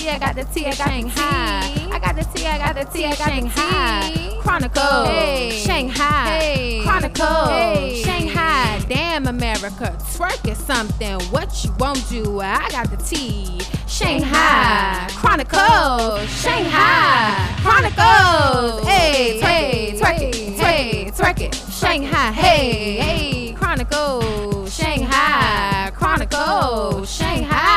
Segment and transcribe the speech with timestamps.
[0.00, 1.88] T, I got the T, I got Shanghai.
[1.92, 4.38] I got the T, I got the T, I got Shanghai.
[4.40, 6.80] Chronicles, Shanghai.
[6.82, 8.80] Chronicles, Shanghai.
[8.88, 11.20] Damn America, twerk is something.
[11.30, 13.60] What you won't do, I got the T.
[13.86, 15.06] Shanghai.
[15.10, 17.54] Chronicles, Shanghai.
[17.60, 18.88] Chronicles.
[18.88, 21.54] Hey, hey, twerk it, hey, twerk it.
[21.54, 23.52] Shanghai, hey, hey.
[23.52, 25.90] Chronicles, Shanghai.
[25.94, 27.69] Chronicles, Shanghai.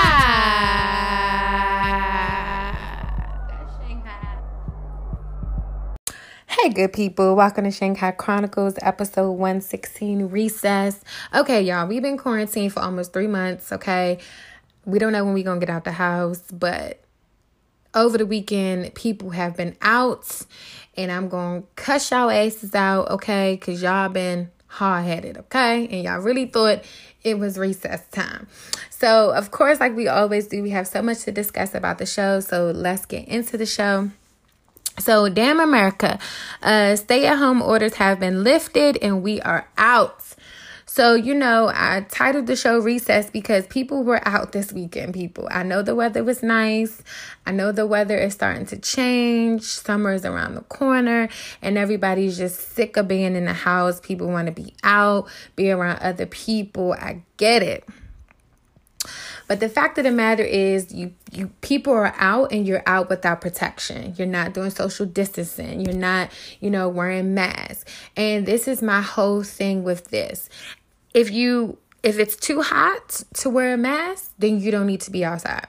[6.64, 7.36] Hey, good people.
[7.36, 11.04] Welcome to Shanghai Chronicles, episode 116 Recess.
[11.36, 14.20] Okay, y'all, we've been quarantined for almost three months, okay?
[14.86, 17.04] We don't know when we're to get out the house, but
[17.94, 20.44] over the weekend, people have been out,
[20.96, 21.28] and I'm
[21.64, 23.58] to cuss y'all asses out, okay?
[23.60, 25.86] Because y'all been hard headed, okay?
[25.90, 26.86] And y'all really thought
[27.26, 28.48] it was recess time.
[28.90, 32.06] So, of course, like we always do, we have so much to discuss about the
[32.06, 32.40] show.
[32.40, 34.12] So, let's get into the show.
[35.00, 36.20] So, damn America,
[36.62, 40.24] uh, stay at home orders have been lifted and we are out.
[40.96, 45.48] So, you know, I titled the show Recess because people were out this weekend, people.
[45.50, 47.02] I know the weather was nice.
[47.48, 49.64] I know the weather is starting to change.
[49.64, 51.30] Summer is around the corner
[51.64, 54.00] and everybody's just sick of being in the house.
[54.02, 56.94] People want to be out, be around other people.
[56.94, 57.90] I get it.
[59.54, 63.08] But the fact of the matter is you you people are out and you're out
[63.08, 64.16] without protection.
[64.18, 65.80] You're not doing social distancing.
[65.82, 67.86] You're not, you know, wearing masks.
[68.18, 70.50] And this is my whole thing with this.
[71.14, 75.12] If you if it's too hot to wear a mask, then you don't need to
[75.12, 75.68] be outside.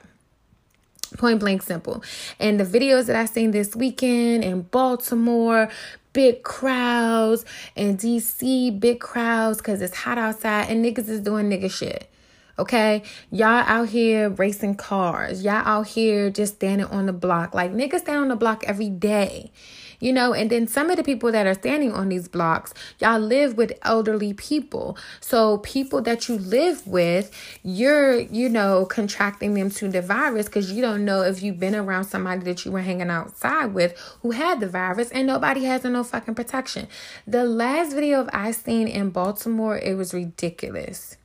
[1.19, 2.03] Point blank simple.
[2.39, 5.69] And the videos that I seen this weekend in Baltimore,
[6.11, 7.45] big crowds,
[7.75, 12.09] and DC, big crowds because it's hot outside and niggas is doing nigga shit.
[12.57, 15.43] Okay, y'all out here racing cars.
[15.43, 17.53] Y'all out here just standing on the block.
[17.53, 19.51] Like niggas stand on the block every day.
[19.99, 23.19] You know, and then some of the people that are standing on these blocks, y'all
[23.19, 24.97] live with elderly people.
[25.19, 27.31] So people that you live with,
[27.63, 31.75] you're, you know, contracting them to the virus because you don't know if you've been
[31.75, 35.83] around somebody that you were hanging outside with who had the virus and nobody has
[35.83, 36.87] no fucking protection.
[37.27, 41.17] The last video of I seen in Baltimore, it was ridiculous.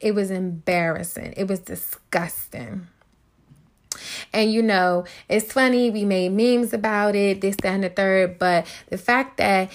[0.00, 1.34] It was embarrassing.
[1.36, 2.88] It was disgusting.
[4.32, 8.38] And you know, it's funny, we made memes about it, this, that, and the third,
[8.38, 9.70] but the fact that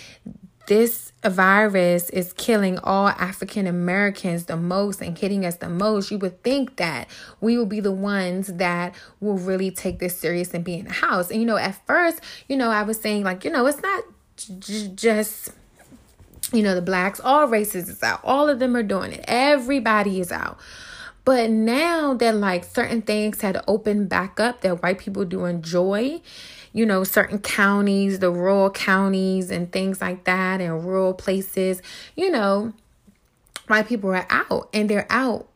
[0.68, 6.18] this virus is killing all African Americans the most and hitting us the most, you
[6.20, 7.10] would think that
[7.42, 10.94] we will be the ones that will really take this serious and be in the
[10.94, 11.30] house.
[11.30, 14.04] And you know, at first, you know, I was saying, like, you know, it's not
[14.38, 15.52] j- just
[16.52, 18.20] you know, the blacks, all races is out.
[18.24, 19.24] All of them are doing it.
[19.28, 20.60] Everybody is out.
[21.24, 26.22] But now that like certain things had opened back up that white people do enjoy,
[26.74, 31.82] you know, certain counties, the rural counties and things like that, and rural places,
[32.16, 32.74] you know,
[33.68, 35.48] white people are out and they're out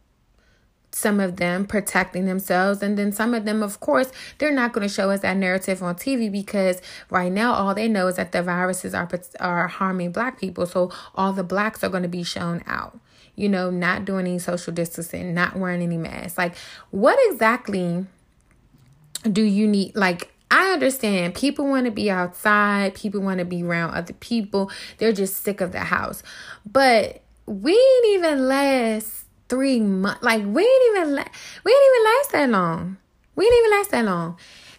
[0.95, 4.87] some of them protecting themselves and then some of them of course they're not going
[4.87, 8.31] to show us that narrative on TV because right now all they know is that
[8.31, 9.09] the viruses are
[9.41, 12.97] are harming black people so all the blacks are going to be shown out
[13.35, 16.55] you know not doing any social distancing not wearing any masks like
[16.91, 18.05] what exactly
[19.29, 23.63] do you need like I understand people want to be outside, people want to be
[23.63, 24.71] around other people.
[24.99, 26.21] They're just sick of the house.
[26.71, 30.23] But we ain't even last three months.
[30.23, 31.31] Like we didn't even la-
[31.63, 32.97] we didn't even last that long.
[33.35, 34.37] We didn't even last that long.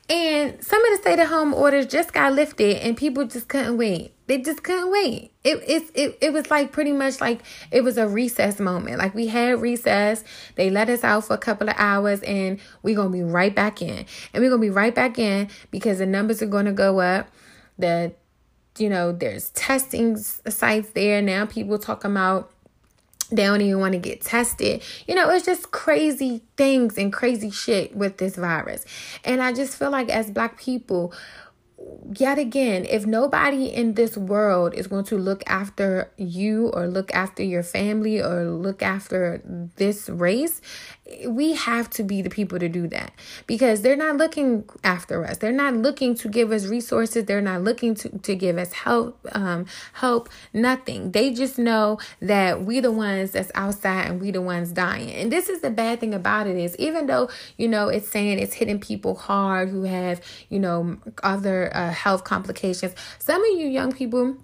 [0.08, 3.76] And some of the stay at home orders just got lifted and people just couldn't
[3.76, 4.12] wait.
[4.28, 5.32] They just couldn't wait.
[5.42, 8.98] It, it it it was like pretty much like it was a recess moment.
[8.98, 10.22] Like we had recess,
[10.54, 13.82] they let us out for a couple of hours and we're gonna be right back
[13.82, 14.06] in.
[14.32, 17.28] And we're gonna be right back in because the numbers are gonna go up.
[17.78, 18.12] The
[18.78, 21.46] you know, there's testing sites there now.
[21.46, 22.50] People talking about
[23.30, 24.82] they don't even want to get tested.
[25.06, 28.84] You know, it's just crazy things and crazy shit with this virus.
[29.24, 31.12] And I just feel like as black people,
[32.16, 37.14] yet again, if nobody in this world is going to look after you or look
[37.14, 39.42] after your family or look after
[39.76, 40.60] this race,
[41.26, 43.12] we have to be the people to do that
[43.46, 45.38] because they're not looking after us.
[45.38, 47.24] They're not looking to give us resources.
[47.24, 51.12] They're not looking to, to give us help, um, help, nothing.
[51.12, 55.12] They just know that we the ones that's outside and we the ones dying.
[55.12, 58.38] And this is the bad thing about it is even though, you know, it's saying
[58.38, 62.94] it's hitting people hard who have, you know, other uh, health complications.
[63.18, 64.36] Some of you young people,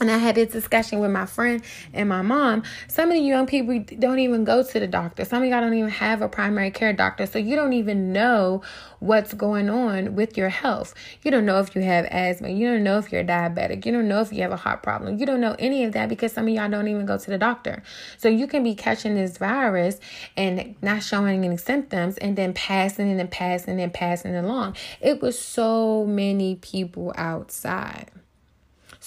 [0.00, 1.62] and I had this discussion with my friend
[1.92, 2.64] and my mom.
[2.88, 5.24] Some of the young people don't even go to the doctor.
[5.24, 7.26] Some of y'all don't even have a primary care doctor.
[7.26, 8.62] So you don't even know
[8.98, 10.94] what's going on with your health.
[11.22, 12.48] You don't know if you have asthma.
[12.48, 13.86] You don't know if you're diabetic.
[13.86, 15.16] You don't know if you have a heart problem.
[15.18, 17.38] You don't know any of that because some of y'all don't even go to the
[17.38, 17.80] doctor.
[18.18, 20.00] So you can be catching this virus
[20.36, 24.74] and not showing any symptoms and then passing and passing and passing along.
[25.00, 28.10] It was so many people outside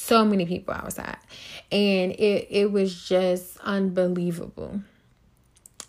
[0.08, 1.18] so many people outside.
[1.72, 4.82] And it it was just unbelievable.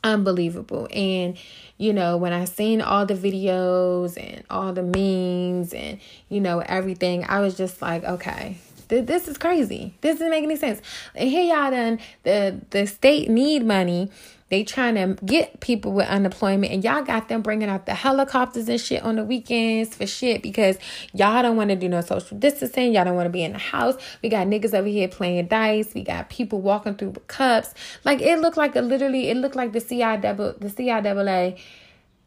[0.05, 0.89] Unbelievable.
[0.93, 1.37] And
[1.77, 6.59] you know when i seen all the videos and all the memes and you know
[6.59, 9.95] everything i was just like okay this is crazy.
[10.01, 10.81] This doesn't make any sense.
[11.15, 14.11] And here y'all done the the state need money
[14.51, 18.69] they trying to get people with unemployment, and y'all got them bringing out the helicopters
[18.69, 20.79] and shit on the weekends for shit because
[21.13, 22.95] y'all don't want to do no social distancing.
[22.95, 23.97] Y'all don't want to be in the house.
[24.23, 25.93] We got niggas over here playing dice.
[25.95, 27.75] We got people walking through with cups.
[28.05, 31.59] Like it looked like a literally, it looked like the CIAA, the CIAA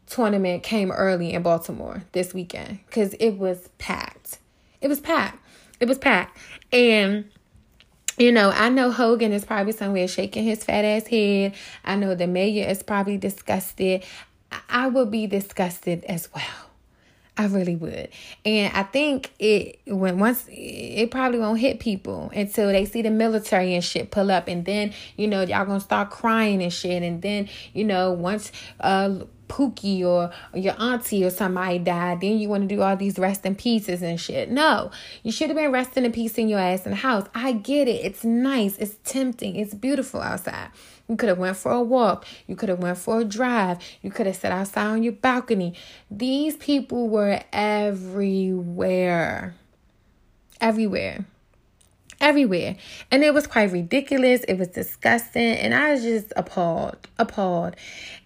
[0.06, 4.38] tournament came early in Baltimore this weekend because it was packed.
[4.80, 5.38] It was packed.
[5.80, 6.38] It was packed,
[6.72, 7.24] and
[8.18, 11.54] you know, I know Hogan is probably somewhere shaking his fat ass head.
[11.84, 14.04] I know the mayor is probably disgusted.
[14.68, 16.44] I would be disgusted as well.
[17.36, 18.10] I really would.
[18.44, 23.10] And I think it when once it probably won't hit people until they see the
[23.10, 27.02] military and shit pull up and then, you know, y'all gonna start crying and shit.
[27.02, 32.38] And then, you know, once uh Pookie or, or your auntie or somebody died, then
[32.38, 34.50] you want to do all these rest in pieces and shit.
[34.50, 34.90] No,
[35.22, 37.28] you should have been resting in peace in your ass in the house.
[37.34, 38.04] I get it.
[38.04, 38.78] It's nice.
[38.78, 39.56] It's tempting.
[39.56, 40.70] It's beautiful outside.
[41.08, 42.24] You could have went for a walk.
[42.46, 43.78] You could have went for a drive.
[44.00, 45.74] You could have sat outside on your balcony.
[46.10, 49.54] These people were everywhere.
[50.60, 51.26] Everywhere
[52.22, 52.76] everywhere.
[53.10, 54.42] And it was quite ridiculous.
[54.44, 55.42] It was disgusting.
[55.42, 57.76] And I was just appalled, appalled.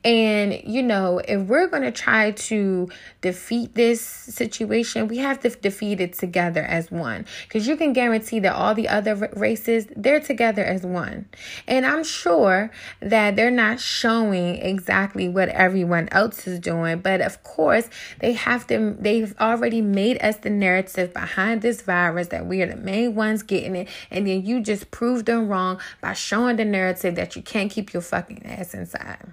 [0.05, 2.89] And, you know, if we're going to try to
[3.23, 7.27] defeat this situation, we have to defeat it together as one.
[7.43, 11.27] Because you can guarantee that all the other races, they're together as one.
[11.67, 12.71] And I'm sure
[13.01, 17.01] that they're not showing exactly what everyone else is doing.
[17.01, 17.91] But of course,
[18.21, 22.67] they have to, they've already made us the narrative behind this virus that we are
[22.67, 23.86] the main ones getting it.
[24.11, 27.93] And then you just prove them wrong by showing the narrative that you can't keep
[27.93, 29.33] your fucking ass inside.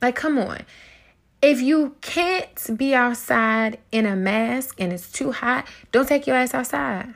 [0.00, 0.62] Like, come on.
[1.40, 6.36] If you can't be outside in a mask and it's too hot, don't take your
[6.36, 7.14] ass outside.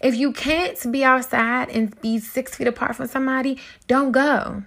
[0.00, 4.64] If you can't be outside and be six feet apart from somebody, don't go.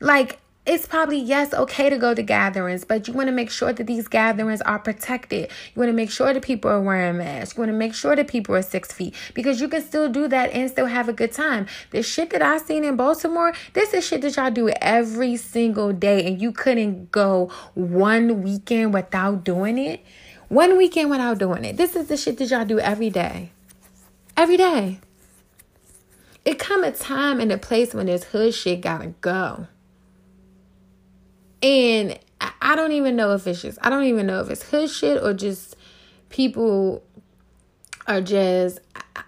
[0.00, 3.72] Like, it's probably yes okay to go to gatherings but you want to make sure
[3.72, 5.50] that these gatherings are protected.
[5.74, 7.56] You want to make sure that people are wearing masks.
[7.56, 10.28] You want to make sure that people are six feet because you can still do
[10.28, 11.66] that and still have a good time.
[11.90, 15.94] The shit that i seen in baltimore this is shit that y'all do every single
[15.94, 20.04] day and you couldn't go one weekend without doing it.
[20.48, 21.78] One weekend without doing it.
[21.78, 23.52] This is the shit that y'all do every day.
[24.36, 25.00] Every day.
[26.44, 29.66] It come a time and a place when this hood shit gotta go
[31.62, 32.18] and
[32.60, 35.22] I don't even know if it's just, I don't even know if it's hood shit
[35.22, 35.76] or just
[36.28, 37.02] people
[38.06, 38.78] are just,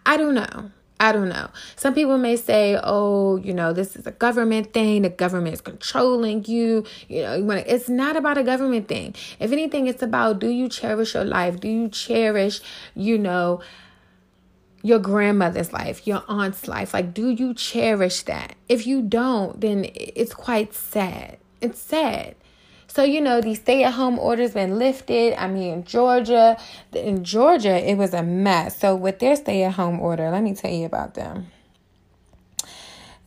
[0.06, 0.70] I don't know.
[1.00, 1.48] I don't know.
[1.76, 5.00] Some people may say, "Oh, you know, this is a government thing.
[5.00, 9.14] The government is controlling you." You know, it's not about a government thing.
[9.38, 11.58] If anything, it's about do you cherish your life?
[11.58, 12.60] Do you cherish,
[12.94, 13.62] you know,
[14.82, 16.92] your grandmother's life, your aunt's life?
[16.92, 18.54] Like, do you cherish that?
[18.68, 21.38] If you don't, then it's quite sad.
[21.60, 22.36] It's sad.
[22.86, 25.40] So, you know, these stay at home orders been lifted.
[25.40, 26.58] I mean, in Georgia,
[26.92, 28.76] in Georgia, it was a mess.
[28.76, 31.46] So, with their stay at home order, let me tell you about them.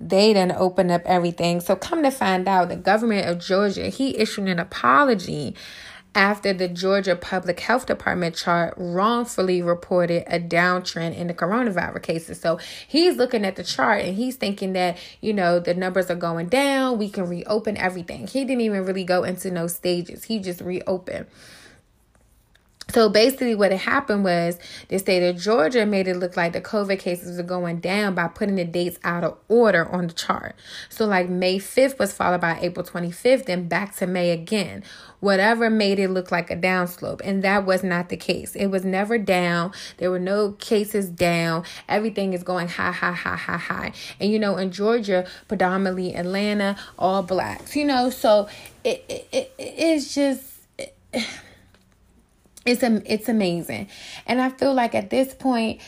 [0.02, 1.62] They didn't open up everything.
[1.62, 5.56] So, come to find out, the government of Georgia, he issued an apology
[6.16, 12.40] after the Georgia Public Health Department chart wrongfully reported a downtrend in the coronavirus cases.
[12.40, 16.16] So he's looking at the chart and he's thinking that, you know, the numbers are
[16.16, 18.28] going down, we can reopen everything.
[18.28, 21.26] He didn't even really go into no stages, he just reopened.
[22.90, 24.60] So basically, what had happened was
[24.90, 28.28] the state of Georgia made it look like the COVID cases were going down by
[28.28, 30.56] putting the dates out of order on the chart.
[30.90, 34.84] So, like May 5th was followed by April 25th, then back to May again.
[35.22, 37.22] Whatever made it look like a downslope.
[37.24, 38.56] And that was not the case.
[38.56, 39.72] It was never down.
[39.98, 41.64] There were no cases down.
[41.88, 43.94] Everything is going high, high, high, high, high.
[44.20, 48.50] And you know, in Georgia, predominantly Atlanta, all blacks, you know, so
[48.84, 50.44] it, it, it it's just.
[50.78, 50.96] It,
[52.66, 53.90] it's a, it's amazing.
[54.26, 55.82] And I feel like at this point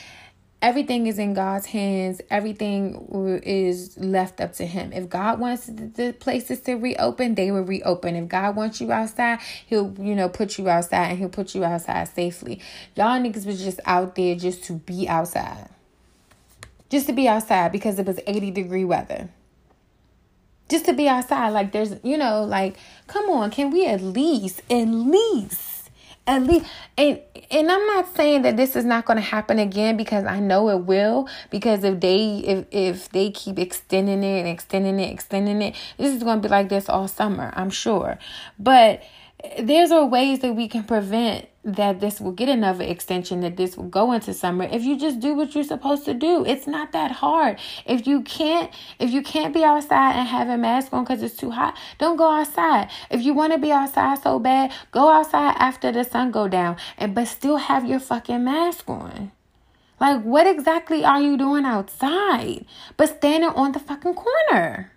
[0.61, 2.21] everything is in God's hands.
[2.29, 4.91] Everything is left up to him.
[4.93, 8.15] If God wants the places to reopen, they will reopen.
[8.15, 11.63] If God wants you outside, he'll, you know, put you outside and he'll put you
[11.63, 12.61] outside safely.
[12.95, 15.69] Y'all niggas was just out there just to be outside.
[16.89, 19.29] Just to be outside because it was 80 degree weather.
[20.67, 24.63] Just to be outside like there's, you know, like come on, can we at least
[24.71, 25.74] at least
[26.27, 26.65] at least
[26.97, 27.19] and
[27.51, 30.69] and i'm not saying that this is not going to happen again because i know
[30.69, 35.61] it will because if they if if they keep extending it and extending it extending
[35.61, 38.17] it this is going to be like this all summer i'm sure.
[38.57, 39.03] But
[39.59, 43.75] there's are ways that we can prevent that this will get another extension that this
[43.75, 46.45] will go into summer if you just do what you're supposed to do.
[46.45, 47.59] It's not that hard.
[47.85, 51.35] If you can't if you can't be outside and have a mask on because it's
[51.35, 52.89] too hot don't go outside.
[53.09, 56.77] If you want to be outside so bad go outside after the sun go down
[56.99, 59.31] and but still have your fucking mask on.
[59.99, 62.65] Like what exactly are you doing outside?
[62.95, 64.91] But standing on the fucking corner.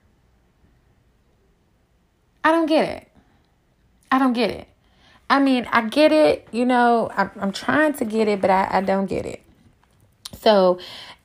[2.45, 3.09] I don't get it.
[4.13, 4.68] I don't get it
[5.31, 8.69] I mean, I get it, you know, I, I'm trying to get it, but I,
[8.71, 9.43] I don't get it.
[10.41, 10.79] So,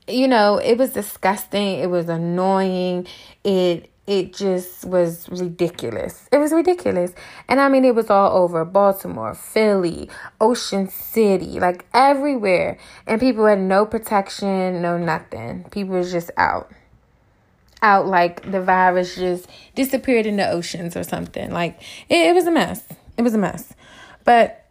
[0.07, 1.79] you know, it was disgusting.
[1.79, 3.07] It was annoying.
[3.43, 6.27] It it just was ridiculous.
[6.31, 7.13] It was ridiculous.
[7.47, 10.09] And I mean, it was all over Baltimore, Philly,
[10.41, 12.77] Ocean City, like everywhere.
[13.07, 15.65] And people had no protection, no nothing.
[15.71, 16.69] People was just out.
[17.81, 21.51] Out like the virus just disappeared in the oceans or something.
[21.51, 22.83] Like it, it was a mess.
[23.17, 23.73] It was a mess.
[24.23, 24.63] But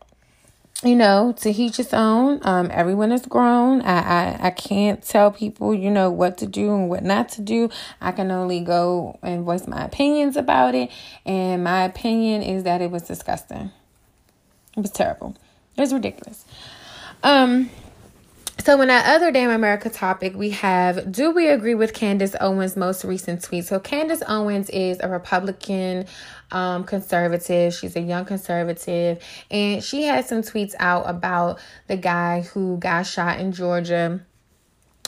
[0.85, 2.40] you know, to each his own.
[2.42, 3.82] Um, everyone is grown.
[3.82, 7.40] I, I I can't tell people, you know, what to do and what not to
[7.40, 7.71] do.
[8.00, 10.90] I can only go and voice my opinions about it.
[11.25, 13.71] And my opinion is that it was disgusting.
[14.76, 15.37] It was terrible.
[15.76, 16.44] It was ridiculous.
[17.23, 17.71] Um
[18.59, 22.76] so, in our other Damn America topic, we have Do we agree with Candace Owens'
[22.76, 23.64] most recent tweet?
[23.64, 26.06] So, Candace Owens is a Republican
[26.52, 27.75] um, conservative.
[27.75, 29.23] She's a young conservative.
[29.50, 34.21] And she had some tweets out about the guy who got shot in Georgia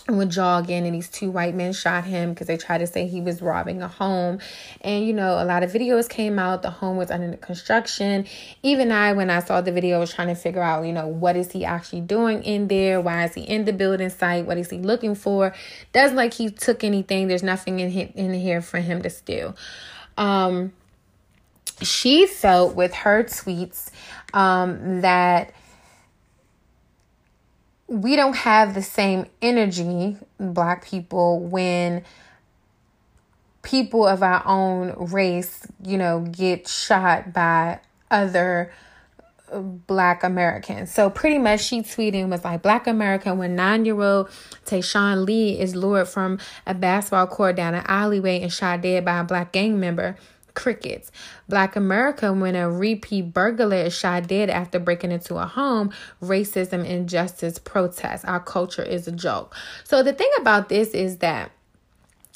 [0.09, 3.23] was jogging and these two white men shot him because they tried to say he
[3.23, 4.39] was robbing a home.
[4.83, 6.63] And you know a lot of videos came out.
[6.63, 8.27] The home was under construction.
[8.63, 11.37] Even i when i saw the video was trying to figure out you know what
[11.37, 13.01] is he actually doing in there?
[13.01, 14.45] Why is he in the building site?
[14.45, 15.55] What is he looking for?
[15.93, 17.29] Doesn't like he took anything.
[17.29, 19.57] There's nothing in in here for him to steal.
[20.19, 20.73] Um
[21.83, 23.91] she felt with her tweets
[24.33, 25.53] um that
[27.87, 32.03] we don't have the same energy, black people, when
[33.63, 38.73] people of our own race, you know, get shot by other
[39.53, 40.93] uh, black Americans.
[40.93, 44.29] So pretty much she tweeted was like black American when nine year old
[44.67, 49.19] Tyshawn Lee is lured from a basketball court down an alleyway and shot dead by
[49.19, 50.17] a black gang member
[50.55, 51.11] crickets.
[51.49, 55.93] Black America, when a repeat burglar is shot dead after breaking into a home,
[56.23, 58.25] racism, injustice, protest.
[58.25, 59.55] Our culture is a joke.
[59.85, 61.51] So the thing about this is that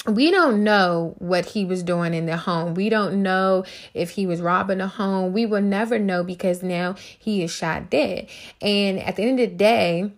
[0.07, 2.73] we don't know what he was doing in the home.
[2.73, 5.33] We don't know if he was robbing a home.
[5.33, 8.29] We will never know because now he is shot dead.
[8.61, 10.11] And at the end of the day,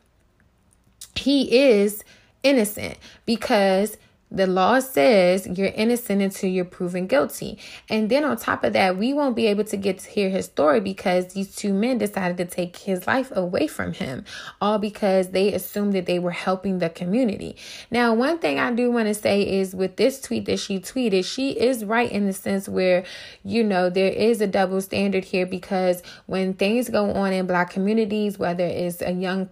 [1.15, 2.03] he is
[2.43, 3.97] innocent because
[4.31, 7.59] the law says you're innocent until you're proven guilty.
[7.89, 10.45] And then on top of that, we won't be able to get to hear his
[10.45, 14.23] story because these two men decided to take his life away from him,
[14.61, 17.57] all because they assumed that they were helping the community.
[17.91, 21.25] Now, one thing I do want to say is with this tweet that she tweeted,
[21.25, 23.03] she is right in the sense where,
[23.43, 27.69] you know, there is a double standard here because when things go on in black
[27.69, 29.49] communities, whether it's a young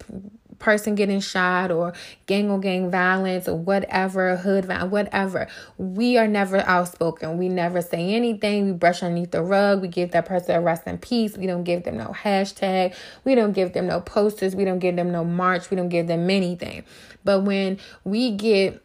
[0.60, 1.94] person getting shot or
[2.26, 5.48] gang on gang violence or whatever, hood whatever.
[5.78, 7.38] We are never outspoken.
[7.38, 8.66] We never say anything.
[8.66, 9.82] We brush underneath the rug.
[9.82, 11.38] We give that person a rest in peace.
[11.38, 12.94] We don't give them no hashtag.
[13.24, 14.56] We don't give them no posters.
[14.56, 15.70] We don't give them no march.
[15.70, 16.84] We don't give them anything.
[17.24, 18.84] But when we get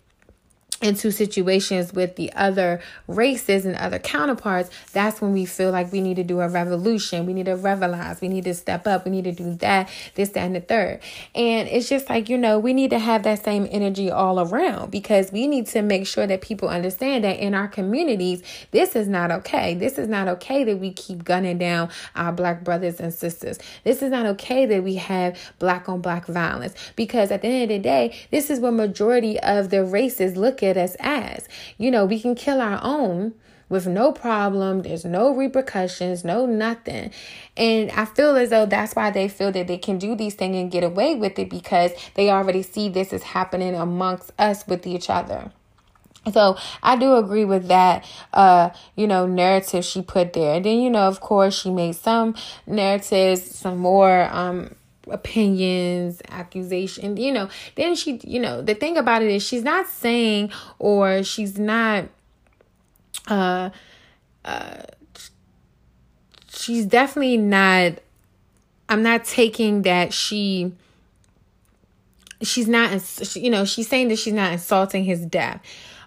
[0.83, 6.01] into situations with the other races and other counterparts, that's when we feel like we
[6.01, 7.27] need to do a revolution.
[7.27, 8.21] We need to revelize.
[8.21, 9.05] We need to step up.
[9.05, 11.01] We need to do that, this, that, and the third.
[11.35, 14.91] And it's just like, you know, we need to have that same energy all around
[14.91, 19.09] because we need to make sure that people understand that in our communities, this is
[19.09, 19.75] not okay.
[19.75, 23.59] This is not okay that we keep gunning down our black brothers and sisters.
[23.85, 27.63] This is not okay that we have black on black violence because at the end
[27.63, 31.49] of the day, this is what majority of the races look at us as.
[31.79, 33.35] You know, we can kill our own
[33.69, 34.83] with no problem.
[34.83, 37.11] There's no repercussions, no nothing.
[37.57, 40.57] And I feel as though that's why they feel that they can do these things
[40.57, 44.87] and get away with it because they already see this is happening amongst us with
[44.87, 45.51] each other.
[46.33, 50.55] So I do agree with that, uh, you know, narrative she put there.
[50.55, 52.35] And then, you know, of course, she made some
[52.67, 54.75] narratives, some more, um,
[55.11, 59.87] opinions, accusation, you know, then she, you know, the thing about it is she's not
[59.87, 62.07] saying or she's not
[63.29, 63.71] uh
[64.45, 64.83] uh
[66.49, 67.95] she's definitely not
[68.89, 70.73] I'm not taking that she
[72.43, 72.91] she's not
[73.37, 75.63] you know, she's saying that she's not insulting his death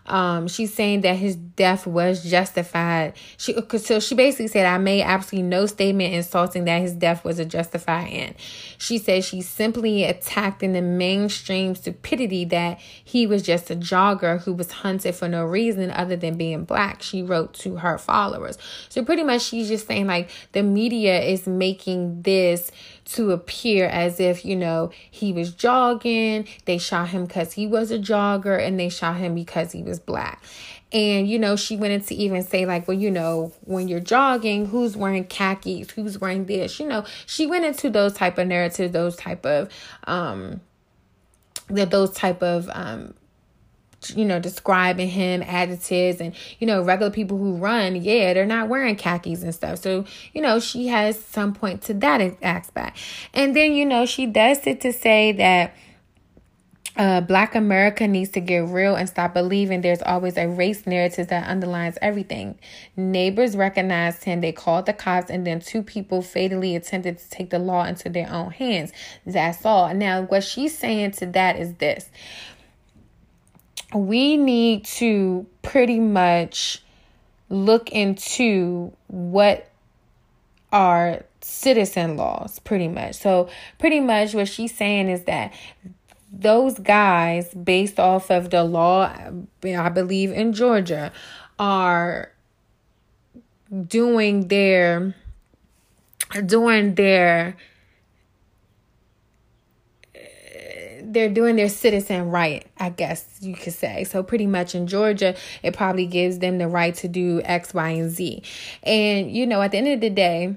[0.07, 3.13] um, she's saying that his death was justified.
[3.37, 7.39] She so she basically said, "I made absolutely no statement insulting that his death was
[7.39, 8.35] a justified end."
[8.77, 14.41] She said she simply attacked in the mainstream stupidity that he was just a jogger
[14.41, 17.01] who was hunted for no reason other than being black.
[17.01, 18.57] She wrote to her followers.
[18.87, 22.71] So pretty much, she's just saying like the media is making this
[23.07, 26.47] to appear as if, you know, he was jogging.
[26.65, 29.99] They shot him because he was a jogger and they shot him because he was
[29.99, 30.43] black.
[30.91, 34.67] And, you know, she went into even say, like, well, you know, when you're jogging,
[34.67, 35.91] who's wearing khakis?
[35.91, 36.79] Who's wearing this?
[36.79, 39.69] You know, she went into those type of narratives, those type of,
[40.05, 40.61] um,
[41.69, 43.13] that those type of, um,
[44.15, 48.69] you know, describing him, adjectives and, you know, regular people who run, yeah, they're not
[48.69, 49.79] wearing khakis and stuff.
[49.79, 52.99] So, you know, she has some point to that aspect.
[53.33, 55.75] And then, you know, she does it to say that.
[56.95, 61.27] Uh, Black America needs to get real and stop believing there's always a race narrative
[61.27, 62.57] that underlines everything.
[62.95, 64.41] Neighbors recognized him.
[64.41, 68.09] They called the cops, and then two people fatally attempted to take the law into
[68.09, 68.93] their own hands.
[69.27, 69.93] That's all.
[69.93, 72.09] Now, what she's saying to that is this
[73.93, 76.83] we need to pretty much
[77.49, 79.69] look into what
[80.71, 83.15] are citizen laws pretty much.
[83.15, 85.53] So pretty much what she's saying is that
[86.31, 89.11] those guys based off of the law
[89.63, 91.11] i believe in georgia
[91.57, 92.31] are
[93.87, 95.15] doing their
[96.45, 97.55] doing their
[101.07, 104.03] they're doing their citizen right, I guess you could say.
[104.03, 107.89] So pretty much in Georgia, it probably gives them the right to do X, Y,
[107.89, 108.43] and Z.
[108.83, 110.55] And you know, at the end of the day,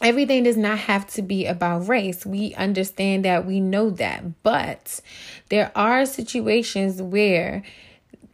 [0.00, 2.26] everything does not have to be about race.
[2.26, 4.42] We understand that, we know that.
[4.42, 5.00] But
[5.48, 7.62] there are situations where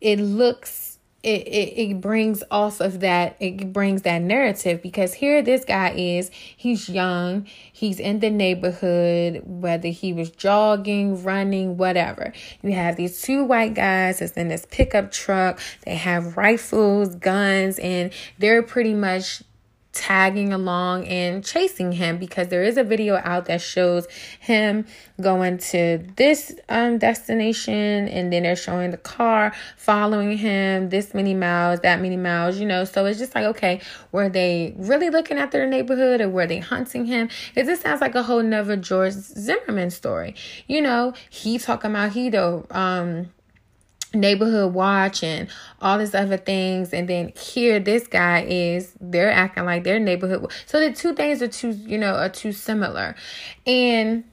[0.01, 0.88] it looks
[1.25, 5.91] it, it, it brings off of that it brings that narrative because here this guy
[5.91, 12.33] is he's young he's in the neighborhood whether he was jogging running whatever.
[12.63, 17.81] You have these two white guys that's in this pickup truck they have rifles guns
[17.81, 19.43] and they're pretty much
[19.99, 24.07] tagging along and chasing him because there is a video out that shows
[24.39, 24.87] him
[25.21, 31.35] going to this um destination and then they're showing the car following him this many
[31.35, 32.85] miles that many miles you know?
[32.85, 33.81] So it's just like okay
[34.13, 37.29] were they really looking at their neighborhood or were they hunting him?
[37.49, 40.37] Because this sounds like a whole nother george zimmerman story.
[40.69, 43.31] You know he talking about he though um
[44.15, 45.49] neighborhood watch and
[45.81, 46.93] all these other things.
[46.93, 50.51] And then here this guy is they're acting like their neighborhood.
[50.67, 53.15] So the two things are too you know are too similar.
[53.67, 54.25] And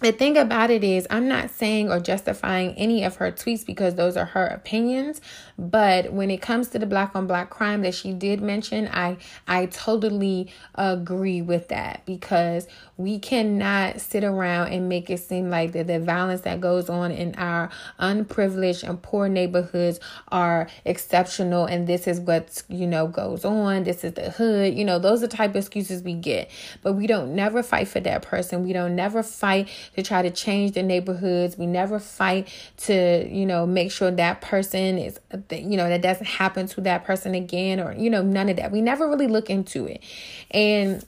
[0.00, 3.96] the thing about it is, I'm not saying or justifying any of her tweets because
[3.96, 5.20] those are her opinions.
[5.58, 9.16] But when it comes to the black on black crime that she did mention, I
[9.48, 15.72] I totally agree with that because we cannot sit around and make it seem like
[15.72, 21.86] that the violence that goes on in our unprivileged and poor neighborhoods are exceptional and
[21.86, 23.82] this is what you know goes on.
[23.82, 24.74] This is the hood.
[24.74, 26.50] You know, those are the type of excuses we get.
[26.82, 28.64] But we don't never fight for that person.
[28.64, 31.58] We don't never fight to try to change the neighborhoods.
[31.58, 35.18] We never fight to, you know, make sure that person is,
[35.50, 38.70] you know, that doesn't happen to that person again or, you know, none of that.
[38.70, 40.02] We never really look into it.
[40.50, 41.04] And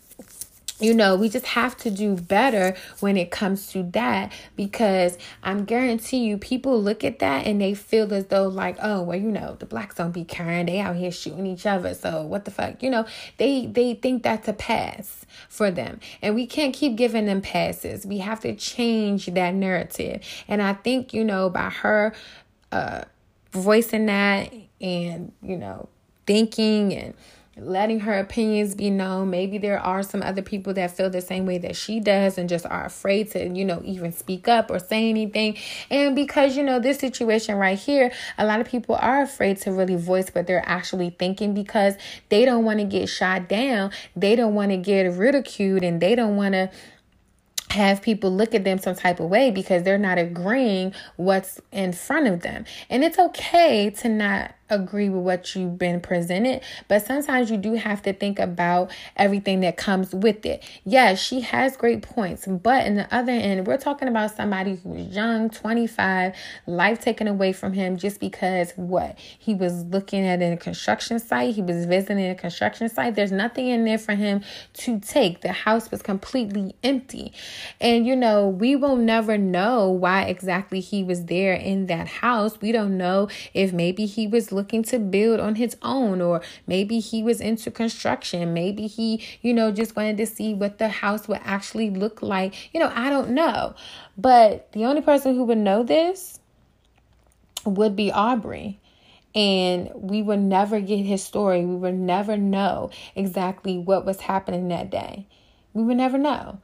[0.81, 5.65] you know, we just have to do better when it comes to that because I'm
[5.65, 9.31] guarantee you people look at that and they feel as though like, oh, well, you
[9.31, 10.67] know, the blacks don't be caring.
[10.67, 11.95] They out here shooting each other.
[11.95, 12.83] So what the fuck?
[12.83, 16.01] You know, they they think that's a pass for them.
[16.23, 18.07] And we can't keep giving them passes.
[18.07, 20.23] We have to change that narrative.
[20.49, 22.15] And I think, you know, by her
[22.73, 23.03] uh
[23.53, 25.89] voicing that and, you know,
[26.27, 27.15] thinking and
[27.57, 29.31] letting her opinions be known.
[29.31, 32.49] Maybe there are some other people that feel the same way that she does and
[32.49, 35.57] just are afraid to, you know, even speak up or say anything.
[35.91, 39.73] And because, you know, this situation right here, a lot of people are afraid to
[39.73, 41.95] really voice what they're actually thinking because
[42.29, 43.91] they don't want to get shot down.
[44.17, 46.71] They don't want to get ridiculed and they don't want to
[47.71, 51.93] have people look at them some type of way because they're not agreeing what's in
[51.93, 52.65] front of them.
[52.89, 57.75] And it's okay to not agree with what you've been presented, but sometimes you do
[57.75, 60.63] have to think about everything that comes with it.
[60.85, 65.15] Yes, she has great points, but in the other end, we're talking about somebody who's
[65.15, 66.35] young, 25,
[66.67, 69.19] life taken away from him just because what?
[69.19, 73.15] He was looking at a construction site, he was visiting a construction site.
[73.15, 74.43] There's nothing in there for him
[74.75, 75.41] to take.
[75.41, 77.33] The house was completely empty.
[77.81, 82.61] And you know, we will never know why exactly he was there in that house.
[82.61, 87.01] We don't know if maybe he was looking to build on his own, or maybe
[87.01, 88.53] he was into construction.
[88.55, 89.09] Maybe he,
[89.43, 92.53] you know, just wanted to see what the house would actually look like.
[92.75, 93.75] You know, I don't know.
[94.17, 96.39] But the only person who would know this
[97.65, 98.81] would be Arbery
[99.35, 101.65] And we would never get his story.
[101.65, 105.27] We would never know exactly what was happening that day.
[105.73, 106.59] We would never know.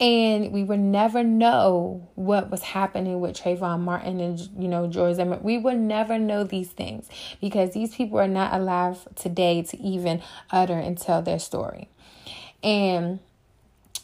[0.00, 5.16] And we would never know what was happening with Trayvon Martin and, you know, George
[5.16, 5.44] Zimmerman.
[5.44, 7.08] We would never know these things
[7.40, 11.88] because these people are not alive today to even utter and tell their story.
[12.62, 13.20] And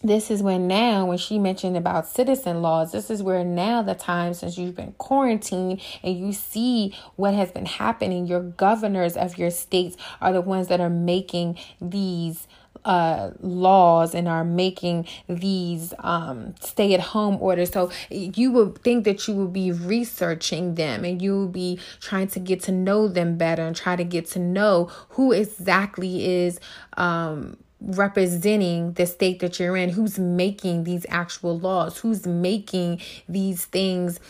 [0.03, 3.95] this is when now when she mentioned about citizen laws this is where now the
[3.95, 9.37] time since you've been quarantined and you see what has been happening your governors of
[9.37, 12.49] your states are the ones that are making these
[12.85, 17.71] uh, laws and are making these um, stay at home orders.
[17.71, 22.29] So you would think that you would be researching them and you would be trying
[22.29, 26.61] to get to know them better and try to get to know who exactly is.
[26.97, 33.65] Um, representing the state that you're in who's making these actual laws who's making these
[33.65, 34.21] things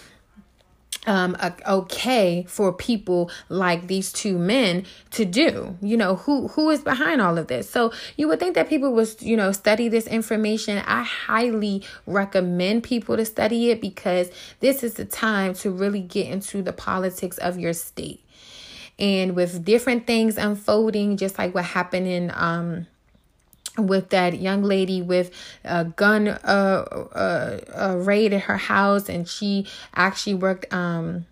[1.07, 1.37] um
[1.67, 5.77] okay for people like these two men to do.
[5.81, 7.71] You know who who is behind all of this?
[7.71, 10.79] So you would think that people would you know study this information.
[10.87, 16.27] I highly recommend people to study it because this is the time to really get
[16.27, 18.25] into the politics of your state.
[18.99, 22.87] And with different things unfolding just like what happened in um
[23.79, 25.31] with that young lady with
[25.65, 31.27] a gun uh, uh, uh raid at her house and she actually worked um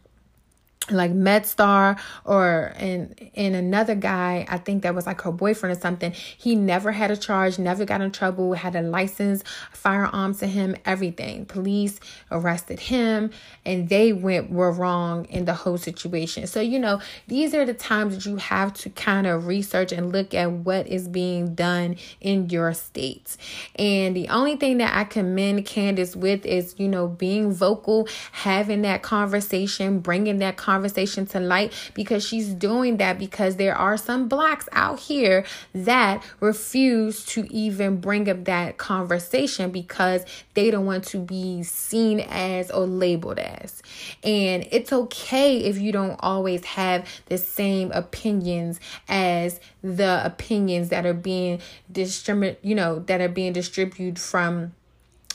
[0.90, 5.80] like MedStar or and and another guy, I think that was like her boyfriend or
[5.80, 6.12] something.
[6.12, 10.76] He never had a charge, never got in trouble, had a license, firearms to him,
[10.84, 11.46] everything.
[11.46, 13.30] Police arrested him
[13.64, 16.46] and they went were wrong in the whole situation.
[16.46, 20.12] So, you know, these are the times that you have to kind of research and
[20.12, 23.38] look at what is being done in your states.
[23.76, 28.82] And the only thing that I commend Candace with is, you know, being vocal, having
[28.82, 33.96] that conversation, bringing that conversation conversation to light because she's doing that because there are
[33.96, 40.86] some blacks out here that refuse to even bring up that conversation because they don't
[40.86, 43.82] want to be seen as or labeled as.
[44.22, 51.04] And it's okay if you don't always have the same opinions as the opinions that
[51.04, 51.60] are being
[51.90, 54.74] distributed, you know, that are being distributed from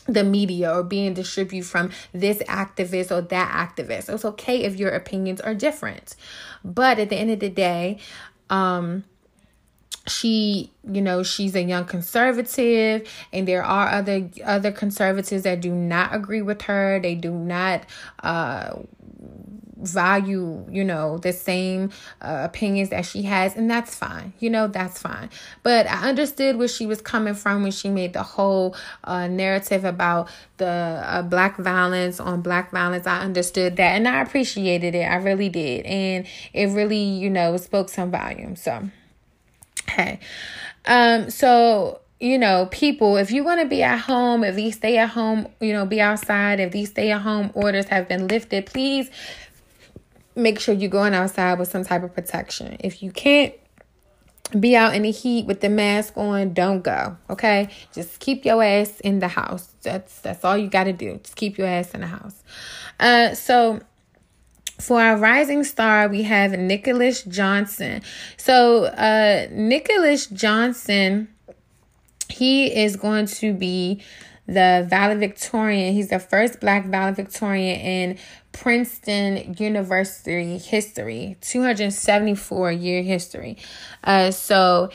[0.05, 4.13] the media or being distributed from this activist or that activist.
[4.13, 6.15] It's okay if your opinions are different.
[6.63, 7.99] But at the end of the day,
[8.49, 9.03] um
[10.05, 15.73] she you know she's a young conservative and there are other other conservatives that do
[15.73, 17.83] not agree with her they do not
[18.21, 18.73] uh
[19.83, 21.91] value, you know, the same
[22.21, 24.33] uh, opinions that she has, and that's fine.
[24.39, 25.29] You know, that's fine.
[25.61, 29.85] But I understood where she was coming from when she made the whole uh, narrative
[29.85, 33.07] about the uh, black violence on black violence.
[33.07, 35.03] I understood that, and I appreciated it.
[35.03, 38.55] I really did, and it really, you know, spoke some volume.
[38.55, 38.89] So,
[39.89, 40.19] hey,
[40.85, 44.97] um, so you know, people, if you want to be at home, if these stay
[44.97, 48.65] at home, you know, be outside, if these stay at home orders have been lifted,
[48.65, 49.11] please
[50.35, 52.77] make sure you're going outside with some type of protection.
[52.79, 53.53] If you can't
[54.59, 57.17] be out in the heat with the mask on, don't go.
[57.29, 57.69] Okay?
[57.93, 59.73] Just keep your ass in the house.
[59.81, 61.17] That's that's all you got to do.
[61.23, 62.43] Just keep your ass in the house.
[62.99, 63.81] Uh so
[64.79, 68.01] for our rising star, we have Nicholas Johnson.
[68.37, 71.29] So, uh Nicholas Johnson
[72.29, 74.01] he is going to be
[74.45, 75.93] the valedictorian.
[75.93, 78.17] He's the first black valedictorian in
[78.51, 83.57] Princeton University history, 274 year history.
[84.03, 84.89] Uh, so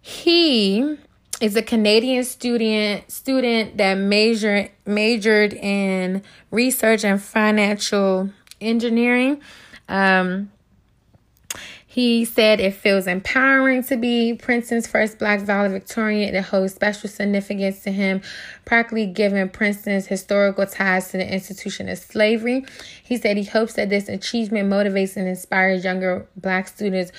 [0.00, 0.96] he
[1.40, 9.40] is a Canadian student student that major majored in research and financial engineering.
[9.88, 10.50] Um,
[11.94, 16.34] he said it feels empowering to be Princeton's first black valedictorian.
[16.34, 18.20] It holds special significance to him,
[18.64, 22.66] practically given Princeton's historical ties to the institution of slavery.
[23.04, 27.12] He said he hopes that this achievement motivates and inspires younger black students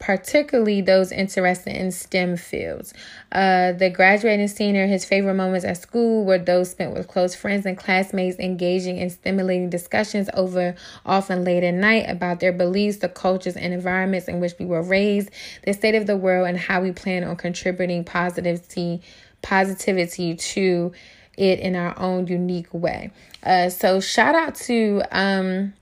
[0.00, 2.92] particularly those interested in STEM fields.
[3.30, 7.66] Uh, the graduating senior, his favorite moments at school were those spent with close friends
[7.66, 13.08] and classmates, engaging in stimulating discussions over often late at night about their beliefs, the
[13.08, 15.30] cultures and environments in which we were raised,
[15.64, 19.02] the state of the world, and how we plan on contributing positivity,
[19.42, 20.92] positivity to
[21.36, 23.10] it in our own unique way.
[23.42, 25.74] Uh, so shout out to um,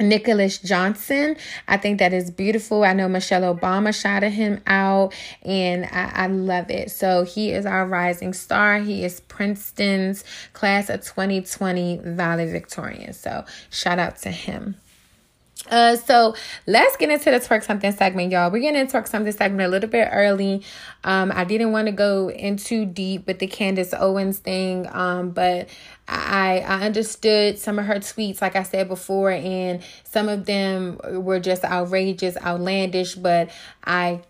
[0.00, 1.36] Nicholas Johnson.
[1.68, 2.84] I think that is beautiful.
[2.84, 6.90] I know Michelle Obama shouted him out and I, I, love it.
[6.90, 8.78] So he is our rising star.
[8.78, 13.12] He is Princeton's class of 2020 valedictorian.
[13.12, 14.76] So shout out to him.
[15.68, 16.34] Uh, so
[16.66, 18.50] let's get into the twerk something segment, y'all.
[18.50, 20.62] We're getting into twerk something segment a little bit early.
[21.04, 25.30] Um, I didn't want to go in too deep with the Candace Owens thing, um,
[25.30, 25.68] but
[26.10, 30.98] I I understood some of her tweets, like I said before, and some of them
[31.04, 33.14] were just outrageous, outlandish.
[33.14, 33.50] But
[33.84, 34.20] I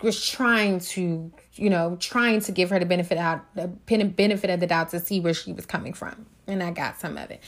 [0.00, 4.60] was trying to, you know, trying to give her the benefit out the benefit of
[4.60, 7.40] the doubt to see where she was coming from, and I got some of it.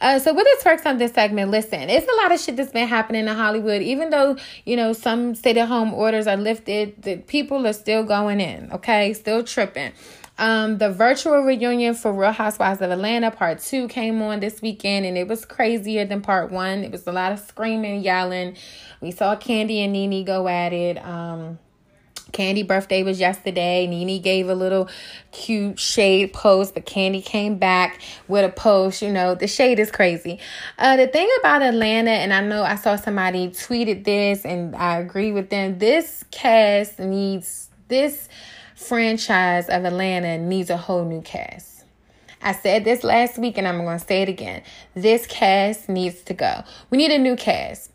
[0.00, 2.72] Uh, so with this works on this segment, listen, it's a lot of shit that's
[2.72, 3.82] been happening in Hollywood.
[3.82, 8.72] Even though you know some stay-at-home orders are lifted, the people are still going in.
[8.72, 9.92] Okay, still tripping.
[10.38, 15.06] Um, the virtual reunion for Real Housewives of Atlanta Part 2 came on this weekend
[15.06, 16.84] and it was crazier than Part 1.
[16.84, 18.56] It was a lot of screaming, yelling.
[19.00, 21.02] We saw Kandi and Nene go at it.
[21.02, 21.58] Um,
[22.32, 23.86] Kandi birthday was yesterday.
[23.86, 24.88] Nene gave a little
[25.32, 29.00] cute shade post, but Kandi came back with a post.
[29.00, 30.38] You know, the shade is crazy.
[30.78, 34.98] Uh, the thing about Atlanta, and I know I saw somebody tweeted this, and I
[34.98, 35.78] agree with them.
[35.78, 38.28] This cast needs this
[38.76, 41.84] franchise of Atlanta needs a whole new cast.
[42.42, 44.62] I said this last week and I'm going to say it again.
[44.94, 46.62] This cast needs to go.
[46.90, 47.90] We need a new cast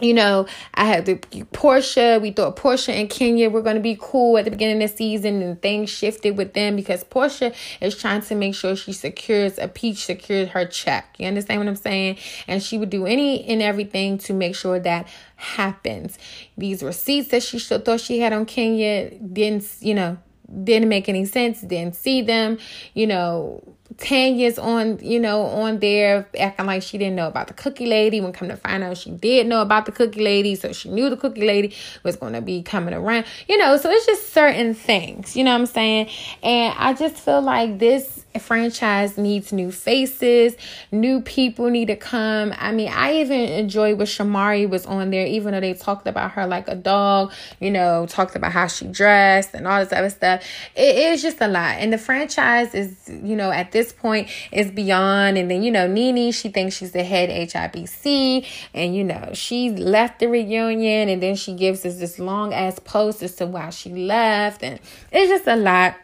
[0.00, 2.20] you know, I had the Porsha.
[2.20, 4.96] We thought Porsha and Kenya were going to be cool at the beginning of the
[4.96, 9.58] season, and things shifted with them because Porsha is trying to make sure she secures
[9.58, 11.14] a peach secures her check.
[11.18, 12.18] You understand what I'm saying?
[12.48, 16.18] And she would do any and everything to make sure that happens.
[16.56, 20.18] These receipts that she thought she had on Kenya didn't, you know,
[20.64, 21.60] didn't make any sense.
[21.60, 22.58] Didn't see them.
[22.94, 27.54] You know, Tanya's on, you know, on there acting like she didn't know about the
[27.54, 28.20] cookie lady.
[28.20, 31.10] When come to find out, she did know about the cookie lady, so she knew
[31.10, 33.26] the cookie lady was going to be coming around.
[33.48, 35.36] You know, so it's just certain things.
[35.36, 36.08] You know what I'm saying?
[36.42, 40.54] And I just feel like this franchise needs new faces,
[40.92, 42.54] new people need to come.
[42.56, 46.32] I mean, I even enjoyed what Shamari was on there, even though they talked about
[46.32, 50.10] her like a dog, you know, talked about how she dressed and all this other
[50.10, 50.44] stuff.
[50.76, 51.76] It is just a lot.
[51.78, 55.36] And the franchise is, you know, at this point is beyond.
[55.36, 58.46] And then, you know, Nene, she thinks she's the head HBIC.
[58.74, 62.78] And, you know, she left the reunion and then she gives us this long ass
[62.78, 64.62] post as to why she left.
[64.62, 64.78] And
[65.10, 65.96] it's just a lot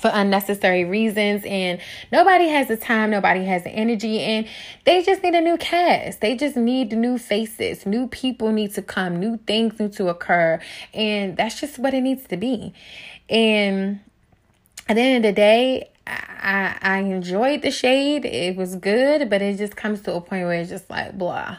[0.00, 1.80] for unnecessary reasons and
[2.12, 4.46] nobody has the time nobody has the energy and
[4.84, 8.82] they just need a new cast they just need new faces new people need to
[8.82, 10.60] come new things need to occur
[10.92, 12.72] and that's just what it needs to be
[13.28, 14.00] and
[14.88, 18.24] at the end of the day I, I enjoyed the shade.
[18.24, 21.58] It was good, but it just comes to a point where it's just like blah.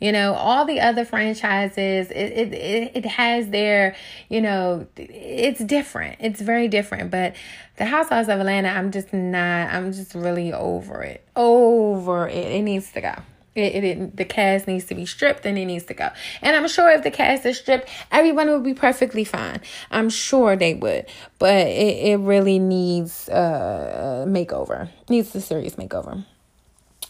[0.00, 3.94] You know, all the other franchises, it, it, it, it has their,
[4.28, 6.18] you know, it's different.
[6.20, 7.10] It's very different.
[7.10, 7.36] But
[7.76, 11.26] the Housewives of Atlanta, I'm just not, I'm just really over it.
[11.34, 12.52] Over it.
[12.52, 13.14] It needs to go.
[13.54, 16.10] It, it, the cast needs to be stripped and it needs to go.
[16.42, 19.60] And I'm sure if the cast is stripped, everyone would be perfectly fine.
[19.92, 21.06] I'm sure they would.
[21.38, 24.88] But it, it really needs a makeover.
[25.08, 26.24] Needs a serious makeover.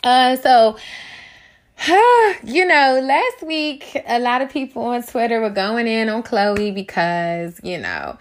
[0.02, 0.76] Uh so
[2.44, 6.74] you know, last week a lot of people on Twitter were going in on Khloé
[6.74, 8.16] because, you know,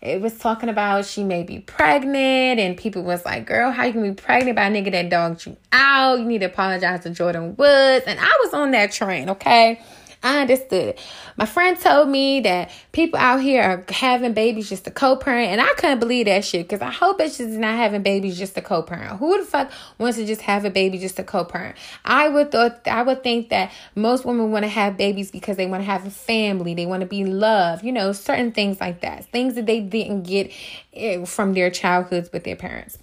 [0.00, 3.92] it was talking about she may be pregnant and people was like, girl, how you
[3.92, 6.20] can be pregnant by a nigga that dogged you out?
[6.20, 8.04] You need to apologize to Jordyn Woods.
[8.06, 9.80] And I was on that train, okay?
[10.20, 10.98] I understood.
[11.36, 15.60] My friend told me that people out here are having babies just to co-parent, and
[15.60, 18.62] I couldn't believe that shit because I hope it's just not having babies just to
[18.62, 19.18] co-parent.
[19.18, 21.76] Who the fuck wants to just have a baby just to co-parent?
[22.04, 25.66] I would thought I would think that most women want to have babies because they
[25.66, 29.02] want to have a family, they want to be loved, you know, certain things like
[29.02, 30.50] that, things that they didn't get
[30.94, 32.98] eh, from their childhoods with their parents.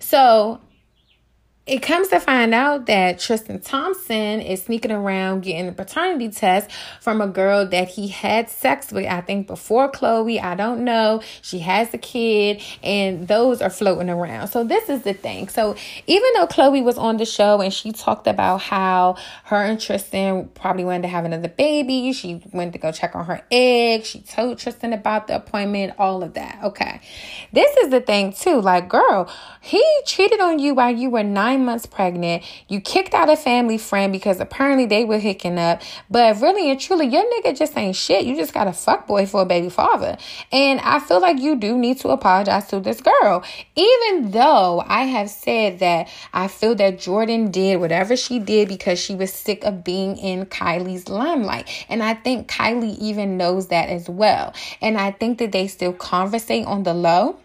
[0.00, 0.60] So
[1.64, 6.68] it comes to find out that Tristan Thompson is sneaking around getting a paternity test
[7.00, 10.42] from a girl that he had sex with, I think before Khloé.
[10.42, 11.22] I don't know.
[11.40, 14.48] She has a kid, and those are floating around.
[14.48, 15.46] So, this is the thing.
[15.48, 15.76] So,
[16.08, 20.48] even though Khloé was on the show and she talked about how her and Tristan
[20.54, 24.20] probably wanted to have another baby, she went to go check on her egg, she
[24.20, 26.58] told Tristan about the appointment, all of that.
[26.64, 27.00] Okay.
[27.52, 28.60] This is the thing, too.
[28.60, 32.42] Like, girl, he cheated on you while you were nine nine months pregnant.
[32.68, 35.82] You kicked out a family friend because apparently they were hooking up.
[36.10, 38.24] But really and truly, your nigga just ain't shit.
[38.24, 40.16] You just got a fuck boy for a baby father.
[40.50, 43.44] And I feel like you do need to apologize to this girl.
[43.76, 48.98] Even though I have said that I feel that Jordyn did whatever she did because
[48.98, 51.68] she was sick of being in Kylie's limelight.
[51.88, 54.54] And I think Kylie even knows that as well.
[54.80, 57.36] And I think that they still conversate on the low.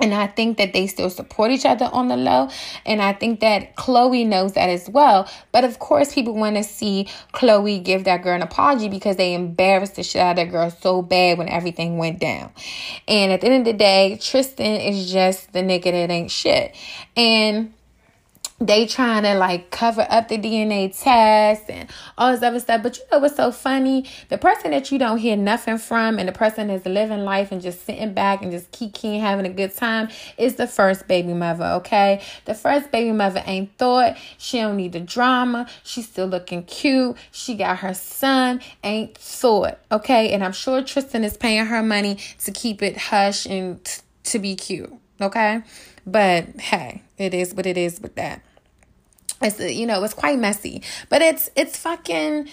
[0.00, 2.48] And I think that they still support each other on the low.
[2.86, 5.28] And I think that Khloé knows that as well.
[5.52, 9.34] But of course, people want to see Khloé give that girl an apology because they
[9.34, 12.50] embarrassed the shit out of that girl so bad when everything went down.
[13.06, 16.74] And at the end of the day, Tristan is just the nigga that ain't shit.
[17.16, 17.72] And
[18.60, 22.82] they trying to like cover up the DNA test and all this other stuff.
[22.82, 24.04] But you know what's so funny?
[24.28, 27.62] The person that you don't hear nothing from and the person that's living life and
[27.62, 31.64] just sitting back and just kicking, having a good time is the first baby mother,
[31.76, 32.22] okay?
[32.44, 34.18] The first baby mother ain't thought.
[34.36, 35.66] She don't need the drama.
[35.82, 37.16] She's still looking cute.
[37.32, 40.32] She got her son, ain't thought, okay?
[40.32, 44.38] And I'm sure Tristan is paying her money to keep it hush and t- to
[44.38, 45.62] be cute, okay?
[46.06, 48.42] But hey, it is what it is with that.
[49.40, 52.48] It's you know it's quite messy, but it's it's fucking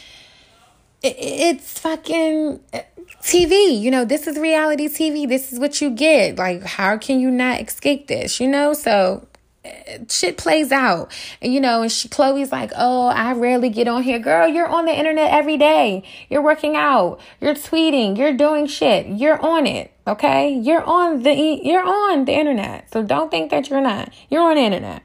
[1.03, 2.79] it's fucking uh,
[3.21, 3.79] TV.
[3.79, 5.27] You know, this is reality TV.
[5.27, 6.37] This is what you get.
[6.37, 8.39] Like, how can you not escape this?
[8.39, 9.27] You know, so
[9.65, 9.69] uh,
[10.09, 11.11] shit plays out.
[11.41, 14.47] And, you know, and she Khloé's like, "Oh, I rarely get on here, girl.
[14.47, 16.03] You're on the internet every day.
[16.29, 17.19] You're working out.
[17.41, 18.17] You're tweeting.
[18.17, 19.07] You're doing shit.
[19.07, 19.91] You're on it.
[20.07, 22.91] Okay, you're on the you're on the internet.
[22.91, 24.13] So don't think that you're not.
[24.29, 25.03] You're on the internet.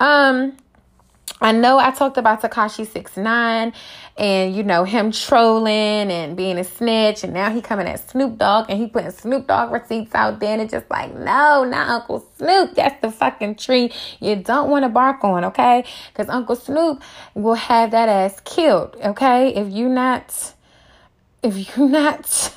[0.00, 0.56] Um."
[1.40, 3.72] I know I talked about Tekashi Six Nine
[4.16, 8.36] and you know him trolling and being a snitch, and now he coming at Snoop
[8.38, 11.88] Dogg and he putting Snoop Dogg receipts out there, and it's just like, no, not
[11.88, 12.74] Uncle Snoop.
[12.74, 15.84] That's the fucking tree you don't want to bark on, okay?
[16.12, 17.02] Because Uncle Snoop
[17.34, 19.54] will have that ass killed, okay?
[19.54, 20.54] If you not,
[21.44, 22.54] if you not.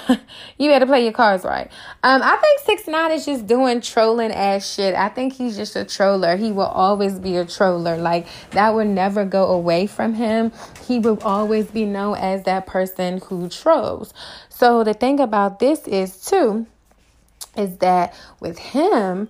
[0.58, 1.70] you better play your cards right.
[2.02, 4.94] Um, I think six nine is just doing trolling ass shit.
[4.94, 6.36] I think he's just a troller.
[6.36, 7.96] He will always be a troller.
[7.96, 10.52] Like that will never go away from him.
[10.86, 14.12] He will always be known as that person who trolls.
[14.48, 16.66] So the thing about this is too,
[17.56, 19.28] is that with him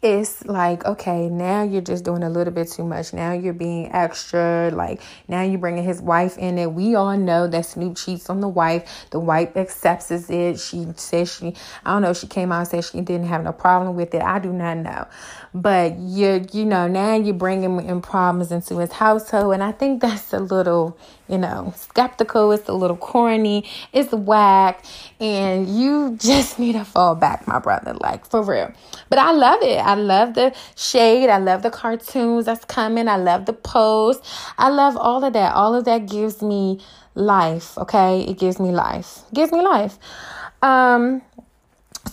[0.00, 3.12] it's like okay now you're just doing a little bit too much.
[3.12, 7.48] Now you're being extra like now you're bringing his wife in it we all know
[7.48, 9.06] that snoop cheats on the wife.
[9.10, 10.60] The wife accepts it.
[10.60, 13.52] She says she i don't know she came out and said she didn't have no
[13.52, 14.22] problem with it.
[14.22, 15.06] I do not know
[15.54, 19.54] but you you know now you're bringing in problems into his household.
[19.54, 22.52] And i think that's a little you know skeptical.
[22.52, 23.68] It's a little corny.
[23.92, 24.84] It's whack.
[25.20, 28.72] And you just need to fall back my brother like for real.
[29.08, 29.78] But i love it.
[29.78, 31.28] I love the shade.
[31.28, 33.08] I love the cartoons that's coming.
[33.08, 34.24] I love the post
[34.56, 35.54] i love all of that.
[35.54, 36.80] All of that gives me
[37.14, 38.20] life okay?
[38.22, 39.20] It gives me life.
[39.30, 39.98] It gives me life.
[40.62, 41.22] Um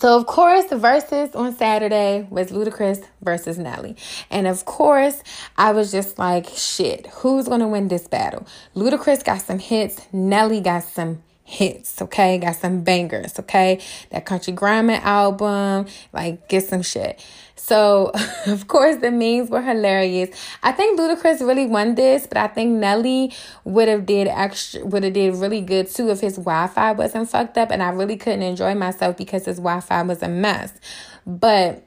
[0.00, 3.96] so of course the verses on Saturday was Ludacris versus Nelly.
[4.30, 5.22] And of course,
[5.56, 8.46] I was just like, shit, who's gonna win this battle?
[8.74, 12.38] Ludacris got some hits, Nelly got some hits, okay?
[12.38, 13.80] Got some bangers, okay?
[14.10, 17.24] That country grammar album, like get some shit.
[17.56, 18.12] So,
[18.46, 20.30] of course, the memes were hilarious.
[20.62, 23.32] I think Ludacris really won this, but I think Nelly
[23.64, 27.58] would have did extra, would have did really good too if his Wi-Fi wasn't fucked
[27.58, 30.72] up, and I really couldn't enjoy myself because his Wi-Fi was a mess.
[31.26, 31.85] But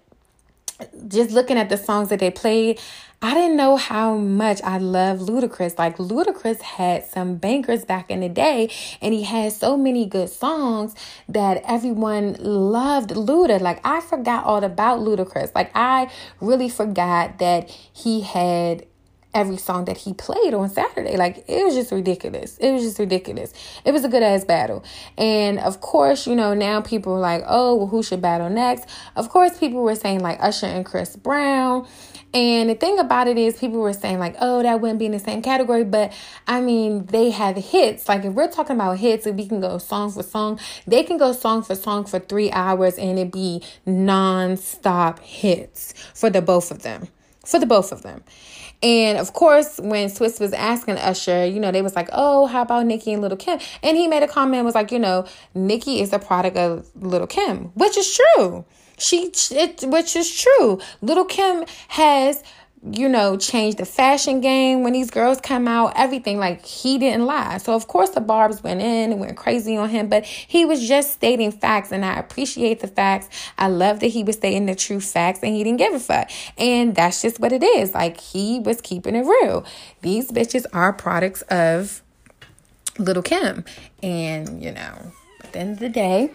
[1.08, 2.80] just looking at the songs that they played,
[3.22, 5.78] I didn't know how much I love Ludacris.
[5.78, 8.72] Like Ludacris had some bankers back in the day,
[9.02, 10.96] and he had so many good songs
[11.28, 13.60] that everyone loved Luda.
[13.60, 15.54] Like I forgot all about Ludacris.
[15.54, 16.10] Like I
[16.40, 18.86] really forgot that he had
[19.34, 21.18] every song that he played on Saturday.
[21.18, 22.58] Like it was just ridiculous.
[22.58, 23.54] It was just ridiculous.
[23.86, 24.84] It was a good ass battle.
[25.18, 28.90] And of course, you know, now people are like, oh, well, who should battle next?
[29.16, 31.88] Of course, people were saying like Usher and Chris Brown.
[32.32, 35.14] And the thing about it is, people were saying, like, oh, that wouldn't be in
[35.14, 35.84] the same category.
[35.84, 36.14] But
[36.48, 38.08] I mean, they have hits.
[38.08, 41.18] Like, if we're talking about hits, if we can go song for song, they can
[41.18, 46.42] go song for song for three hours and it be non stop hits for the
[46.42, 47.08] both of them.
[47.46, 48.24] For the both of them.
[48.82, 52.62] And of course, when Swizz was asking Usher, you know, they was like, oh, how
[52.62, 53.60] about Nicki and Lil' Kim?
[53.84, 57.28] And he made a comment, was like, you know, Nicki is a product of Lil'
[57.28, 58.66] Kim, which is true.
[58.98, 60.80] She, it, which is true.
[61.02, 62.44] Little Kim has
[62.82, 66.38] you know, change the fashion game when these girls come out, everything.
[66.40, 67.58] Like he didn't lie.
[67.58, 70.88] So of course the Barbs went in and went crazy on him, but he was
[70.88, 73.30] just stating facts and I appreciate the facts.
[73.58, 76.30] I love that he was stating the true facts and he didn't give a fuck.
[76.58, 77.94] And that's just what it is.
[77.94, 79.66] Like he was keeping it real.
[80.02, 82.02] These bitches are products of
[82.98, 83.66] Lil' Kim.
[84.02, 85.12] And, you know,
[85.44, 86.32] at the end of the day,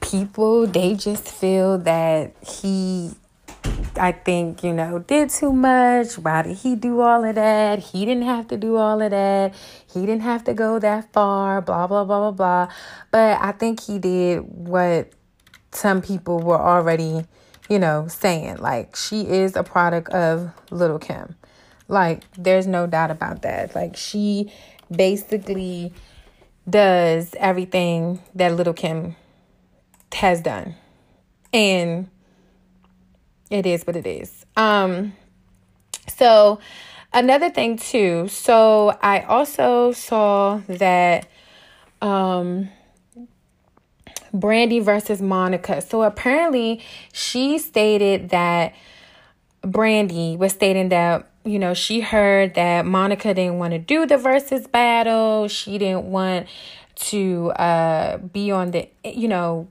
[0.00, 3.12] people they just feel that he
[3.96, 6.18] I think, you know, did too much.
[6.18, 7.78] Why did he do all of that?
[7.78, 9.54] He didn't have to do all of that.
[9.92, 12.74] He didn't have to go that far, blah, blah, blah, blah, blah.
[13.10, 15.12] But I think he did what
[15.72, 17.26] some people were already,
[17.68, 18.58] you know, saying.
[18.58, 21.36] Like, she is a product of Lil' Kim.
[21.88, 23.74] Like, there's no doubt about that.
[23.74, 24.52] Like, she
[24.90, 25.92] basically
[26.68, 29.16] does everything that Lil' Kim
[30.14, 30.76] has done.
[31.52, 32.08] And
[33.52, 34.46] it is what it is.
[34.56, 35.12] Um,
[36.08, 36.58] so
[37.12, 38.26] another thing too.
[38.28, 41.28] So I also saw that
[42.00, 42.70] um
[44.32, 45.82] Brandy versus Monica.
[45.82, 46.82] So apparently
[47.12, 48.74] she stated that
[49.60, 54.16] Brandy was stating that you know she heard that Monica didn't want to do the
[54.16, 55.46] versus battle.
[55.48, 56.46] She didn't want
[56.94, 59.68] to uh be on the you know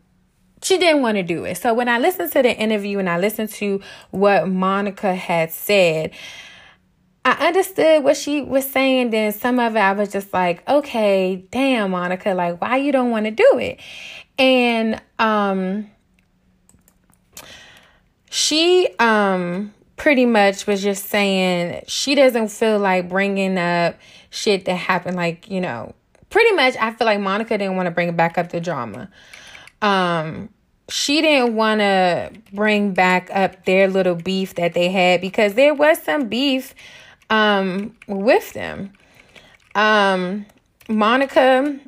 [0.64, 1.58] she didn't want to do it.
[1.58, 3.82] So when I listened to the interview and I listened to
[4.12, 6.12] what Monica had said,
[7.24, 9.12] I understood what she was saying.
[9.12, 13.12] Then some of it I was just like, okay, damn, Monica, like why you don't
[13.12, 13.80] want to do it?
[14.38, 15.90] And um
[18.30, 23.98] she um pretty much was just saying she doesn't feel like bringing up
[24.30, 25.94] shit that happened like, you know,
[26.30, 29.10] pretty much I feel like Monica didn't want to bring back up the drama
[29.82, 30.50] um
[30.90, 35.74] she didn't want to bring back up their little beef that they had because there
[35.74, 36.76] was some beef
[37.30, 38.92] um with them
[39.76, 40.46] um
[40.90, 41.80] monica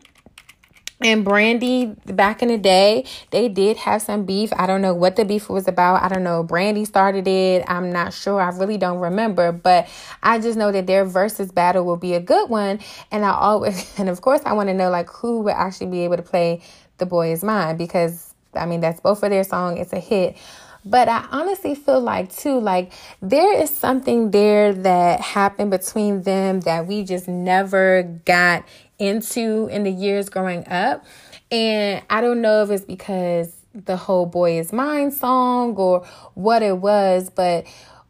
[1.04, 4.54] and Brandy back in the day, they did have some beef.
[4.56, 6.02] I don't know what the beef was about.
[6.02, 6.44] I don't know.
[6.44, 7.66] Brandy started it.
[7.68, 8.40] I'm not sure.
[8.40, 9.52] I really don't remember.
[9.52, 9.90] But
[10.22, 12.80] I just know that their versus battle will be a good one.
[13.12, 16.02] And I always, and of course, I want to know like who would actually be
[16.06, 16.62] able to play
[16.98, 19.78] The Boy Is Mine because I mean, that's both of their song.
[19.78, 20.38] It's a hit.
[20.86, 22.92] But I honestly feel like, too, like
[23.22, 28.66] there is something there that happened between them that we just never got
[29.00, 31.06] into in the years growing up.
[31.52, 36.62] And I don't know if it's because the whole Boy Is Mine song or what
[36.62, 37.66] it was, but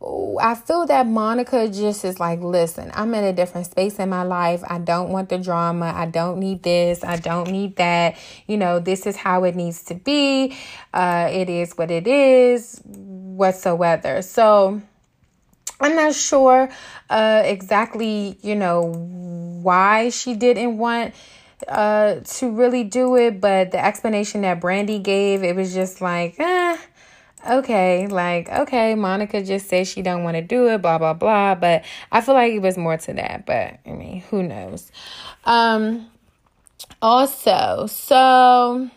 [0.06, 4.24] I feel that Monica just is like, listen, I'm in a different space in my
[4.24, 4.62] life.
[4.68, 5.94] I don't want the drama.
[5.96, 7.04] I don't need this.
[7.04, 8.18] I don't need that.
[8.46, 10.58] You know, this is how it needs to be.
[10.94, 14.22] Uh, it is what it is, whatsoever.
[14.22, 14.82] So
[15.80, 16.70] I'm not sure
[17.10, 18.82] uh, exactly, you know,
[19.64, 21.14] why she didn't want
[21.66, 26.36] uh to really do it but the explanation that brandy gave it was just like
[26.38, 26.78] eh
[27.50, 31.56] okay, like, okay, Monica just said she don't want to do it, blah, blah, blah.
[31.56, 33.46] But I feel like it was more to that.
[33.46, 34.92] But I mean, who knows?
[35.46, 36.10] Um,
[37.02, 38.90] also, so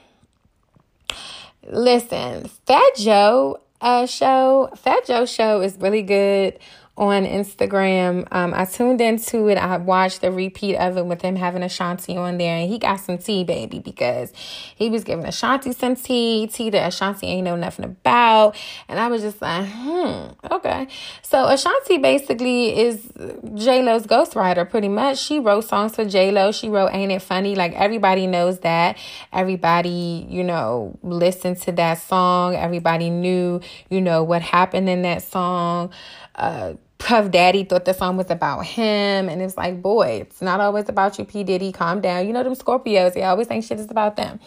[1.68, 6.58] listen, Fat Joe uh show, Fat Joe show is really good
[6.98, 8.26] on Instagram.
[8.30, 9.58] Um, I tuned into it.
[9.58, 12.96] I watched the repeat of it with him having Ashanti on there, and he got
[13.00, 14.32] some tea, baby, because
[14.74, 18.56] he was giving Ashanti some tea, tea that Ashanti ain't know nothing about.
[18.88, 20.88] And I was just like, hmm, okay.
[21.22, 23.12] So Ashanti basically is
[23.54, 25.18] J Lo's ghostwriter, pretty much.
[25.18, 26.50] She wrote songs for J Lo.
[26.50, 28.96] She wrote "Ain't It Funny." Like everybody knows that.
[29.34, 32.54] Everybody, you know, listened to that song.
[32.54, 35.90] Everybody knew, you know, what happened in that song.
[36.34, 40.60] Uh, Puff Daddy thought the song was about him, and it's like, boy, it's not
[40.60, 41.72] always about you, P Diddy.
[41.72, 42.26] Calm down.
[42.26, 43.14] You know them Scorpios.
[43.14, 44.40] They always think shit is about them.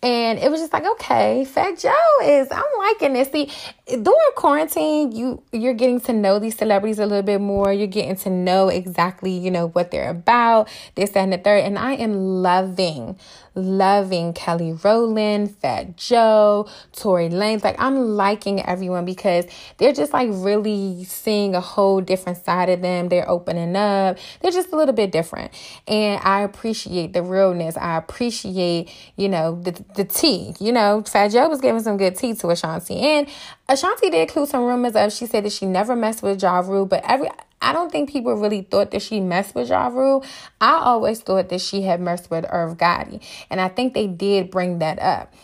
[0.00, 3.32] And it was just like, okay, Fat Joe is I'm liking this.
[3.32, 3.50] See,
[3.88, 7.72] during quarantine, you you're getting to know these celebrities a little bit more.
[7.72, 11.64] You're getting to know exactly, you know, what they're about, this, that, and the third.
[11.64, 13.18] And I am loving,
[13.58, 17.64] loving Kelly Rowland, Fat Joe, Tory Lanez.
[17.64, 19.46] Like I'm liking everyone because
[19.78, 23.08] they're just like really seeing a whole different side of them.
[23.08, 24.18] They're opening up.
[24.40, 25.52] They're just a little bit different.
[25.86, 27.76] And I appreciate the realness.
[27.76, 30.54] I appreciate, you know, the the tea.
[30.60, 32.98] You know, Fat Joe was giving some good tea to Ashanti.
[32.98, 33.28] And
[33.68, 36.86] Ashanti did include some rumors of she said that she never messed with Ja Rule,
[36.86, 37.28] but every
[37.60, 40.24] I don't think people really thought that she messed with Ja Rule.
[40.60, 43.22] I always thought that she had messed with Irv Gotti.
[43.50, 45.34] And I think they did bring that up.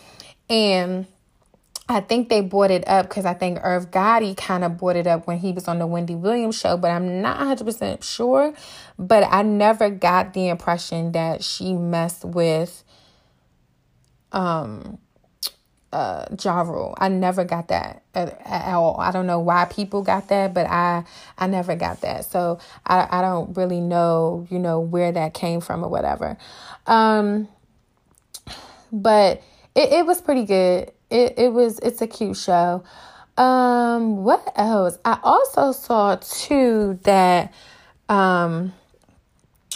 [0.49, 1.07] And
[1.87, 5.05] I think they brought it up because I think Irv Gotti kind of brought it
[5.05, 8.53] up when he was on the Wendy Williams show, but I'm not 100% sure.
[8.97, 12.83] But I never got the impression that she messed with
[14.31, 14.97] um
[15.95, 16.93] uh Ja Rule.
[16.97, 18.99] I never got that at, at, all.
[18.99, 21.05] I don't know why people got that, but I
[21.37, 22.25] I never got that.
[22.25, 26.37] So I I don't really know, you know, where that came from or whatever.
[26.85, 27.47] Um
[28.91, 29.41] but
[29.73, 30.91] it, it was pretty good.
[31.09, 32.83] It it was it's a cute show.
[33.37, 34.97] Um what else?
[35.05, 37.53] I also saw too that
[38.09, 38.73] um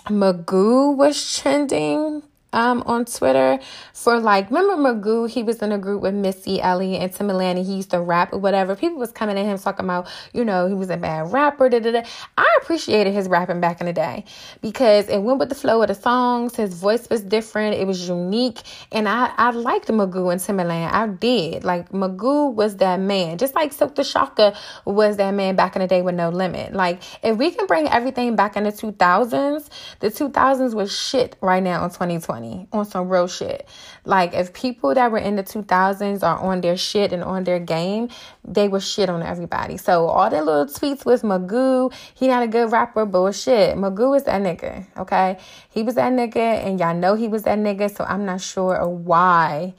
[0.07, 2.24] Magoo was trending
[2.54, 3.60] um on Twitter
[3.93, 5.30] for like remember Magoo?
[5.30, 8.34] He was in a group with Missy Elliott and Timbaland and he used to rap
[8.34, 8.76] or whatever.
[8.76, 11.80] People was coming at him talking about you know he was a bad rapper da,
[11.80, 12.04] da, da.
[12.38, 14.26] I appreciated his rapping back in the day
[14.62, 16.56] because it went with the flow of the songs.
[16.56, 17.76] His voice was different.
[17.76, 18.62] It was unique.
[18.91, 21.64] And I I liked Magoo and Timbaland I did.
[21.64, 23.38] Like Magoo was that man.
[23.38, 24.54] Just like Silk the Shocker
[24.86, 26.74] was that man back in the day with no limit.
[26.74, 29.70] Like if we can bring everything back in the 2000s
[30.00, 32.39] the 2000s was shit right now in 2020
[32.72, 33.68] on some real shit.
[34.06, 37.60] Like if people that were in the 2000s are on their shit and on their
[37.60, 38.10] game,
[38.44, 39.78] they were shit on everybody.
[39.78, 43.76] So all the little tweets with Magoo, he not a good rapper, bullshit.
[43.78, 45.38] Magoo is that nigga, okay?
[45.70, 48.88] He was that nigga and y'all know he was that nigga, so I'm not sure
[48.88, 49.74] why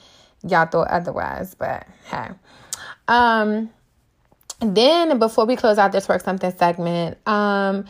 [0.47, 2.29] y'all thought otherwise, but hey.
[3.09, 3.71] Um
[4.61, 7.87] then before we close out this work something segment, um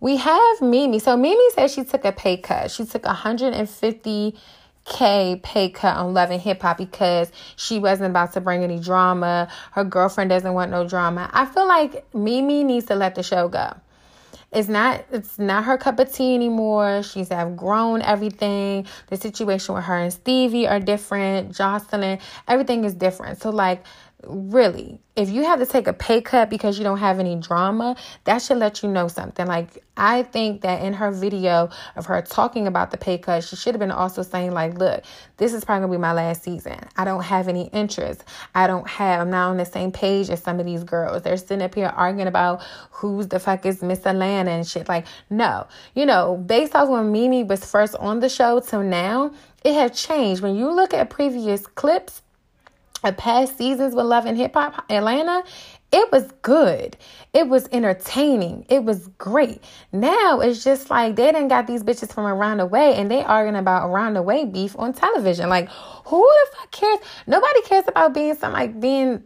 [0.00, 0.98] we have Mimi.
[0.98, 2.70] So Mimi said she took a pay cut.
[2.70, 4.34] She took 150
[4.86, 8.80] K pay cut on Love and Hip Hop because she wasn't about to bring any
[8.80, 9.48] drama.
[9.72, 11.30] Her girlfriend doesn't want no drama.
[11.32, 13.74] I feel like Mimi needs to let the show go.
[14.52, 17.04] It's not it's not her cup of tea anymore.
[17.04, 18.86] She's have grown everything.
[19.06, 21.54] The situation with her and Stevie are different.
[21.54, 23.40] Jocelyn, everything is different.
[23.40, 23.84] So like
[24.26, 27.96] really if you have to take a pay cut because you don't have any drama
[28.24, 29.46] that should let you know something.
[29.46, 33.54] Like i think that in her video of her talking about the pay cut she
[33.56, 35.04] should have been also saying like look
[35.36, 36.78] this is probably gonna be my last season.
[36.96, 38.24] I don't have any interest.
[38.54, 41.22] I don't have i'm not on the same page as some of these girls.
[41.22, 44.88] They're sitting up here arguing about who's the fuck is miss atlanta and shit.
[44.88, 45.66] Like no.
[45.94, 49.32] You know based off when mimi was first on the show till now
[49.64, 50.42] it has changed.
[50.42, 52.22] When you look at previous clips
[53.04, 55.44] of past seasons with Love and Hip Hop Atlanta,
[55.92, 56.96] it was good.
[57.32, 58.64] It was entertaining.
[58.68, 59.62] It was great.
[59.92, 63.24] Now it's just like they didn't got these bitches from around the way and they
[63.24, 65.48] arguing about around the way beef on television.
[65.48, 66.98] Like, who the fuck cares?
[67.26, 69.24] Nobody cares about being some like being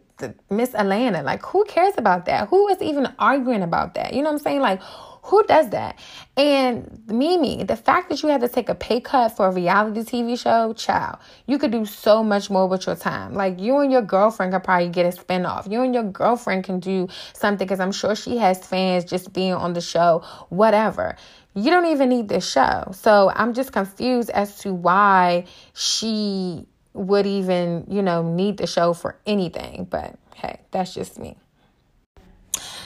[0.49, 1.21] Miss Atlanta.
[1.21, 2.49] Like, who cares about that?
[2.49, 4.13] Who is even arguing about that?
[4.13, 4.61] You know what I'm saying?
[4.61, 4.81] Like,
[5.25, 5.97] who does that?
[6.37, 10.01] And Mimi, the fact that you had to take a pay cut for a reality
[10.01, 11.17] TV show, child,
[11.47, 13.33] you could do so much more with your time.
[13.33, 15.69] Like you and your girlfriend could probably get a spinoff.
[15.71, 19.53] You and your girlfriend can do something because I'm sure she has fans just being
[19.53, 21.15] on the show, whatever.
[21.55, 22.91] You don't even need this show.
[22.93, 28.93] So I'm just confused as to why she would even, you know, need the show
[28.93, 29.87] for anything.
[29.89, 31.35] But hey, that's just me.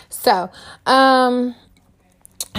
[0.10, 0.50] So,
[0.86, 1.56] um,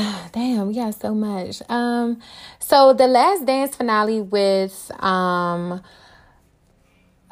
[0.33, 1.63] Damn, we got so much.
[1.69, 2.21] Um,
[2.59, 5.83] so the last dance finale with um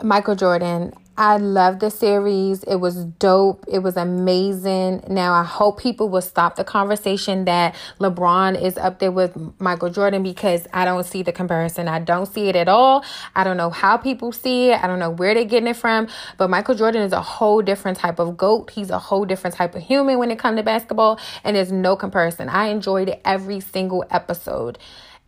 [0.03, 0.93] Michael Jordan.
[1.21, 2.63] I love the series.
[2.63, 3.65] It was dope.
[3.67, 5.03] It was amazing.
[5.09, 9.91] Now, I hope people will stop the conversation that LeBron is up there with Michael
[9.91, 11.89] Jordan because I don't see the comparison.
[11.89, 13.05] I don't see it at all.
[13.35, 14.81] I don't know how people see it.
[14.81, 16.07] I don't know where they're getting it from.
[16.37, 18.71] But Michael Jordan is a whole different type of GOAT.
[18.71, 21.19] He's a whole different type of human when it comes to basketball.
[21.43, 22.49] And there's no comparison.
[22.49, 24.79] I enjoyed every single episode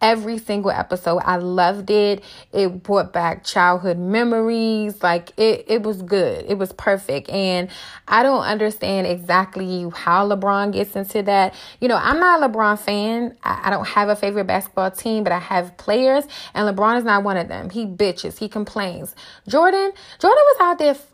[0.01, 1.19] every single episode.
[1.25, 2.25] I loved it.
[2.53, 5.03] It brought back childhood memories.
[5.03, 6.45] Like it, it was good.
[6.49, 7.29] It was perfect.
[7.31, 7.69] And
[8.09, 11.55] I don't understand exactly how LeBron gets into that.
[11.81, 13.37] You know, I'm not a LeBron fan.
[13.43, 16.25] I, I don't have a favorite basketball team, but I have players,
[16.55, 17.71] and LeBron is not one of them.
[17.71, 18.39] He bitches.
[18.39, 19.15] He complains.
[19.49, 21.07] Jordan, Jordan was out there f-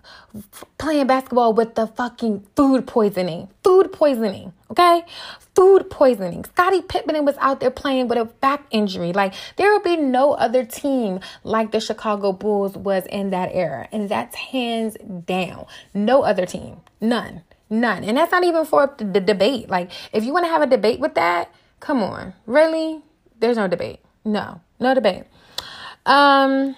[0.79, 3.49] playing basketball with the fucking food poisoning.
[3.63, 4.53] Food poisoning.
[4.71, 5.05] Okay?
[5.55, 6.45] Food poisoning.
[6.45, 9.13] Scottie Pippen was out there playing with a back injury.
[9.13, 13.89] Like, there will be no other team like the Chicago Bulls was in that era.
[13.93, 15.67] And that's hands down.
[15.95, 16.81] No other team.
[17.01, 17.43] None.
[17.71, 18.05] None.
[18.05, 19.69] And that's not even for the debate.
[19.69, 22.35] Like, if you want to have a debate with that, come on.
[22.47, 23.03] Really?
[23.39, 24.01] There's no debate.
[24.25, 24.61] No.
[24.79, 25.25] No debate.
[26.05, 26.77] Um,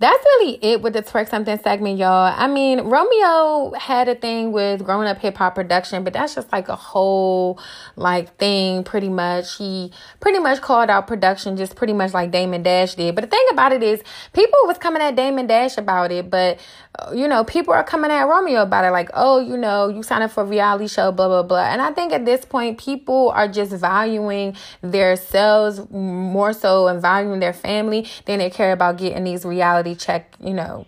[0.00, 2.32] that's really it with the twerk something segment, y'all.
[2.36, 6.52] I mean, Romeo had a thing with growing up hip hop production, but that's just
[6.52, 7.58] like a whole
[7.96, 9.56] like thing pretty much.
[9.56, 13.16] He pretty much called out production just pretty much like Damon Dash did.
[13.16, 14.00] But the thing about it is
[14.32, 16.60] people was coming at Damon Dash about it, but
[17.14, 20.24] you know, people are coming at Romeo about it, like, oh, you know, you signed
[20.24, 21.64] up for a reality show, blah, blah, blah.
[21.64, 27.00] And I think at this point, people are just valuing their selves more so and
[27.00, 30.86] valuing their family than they care about getting these reality check, you know,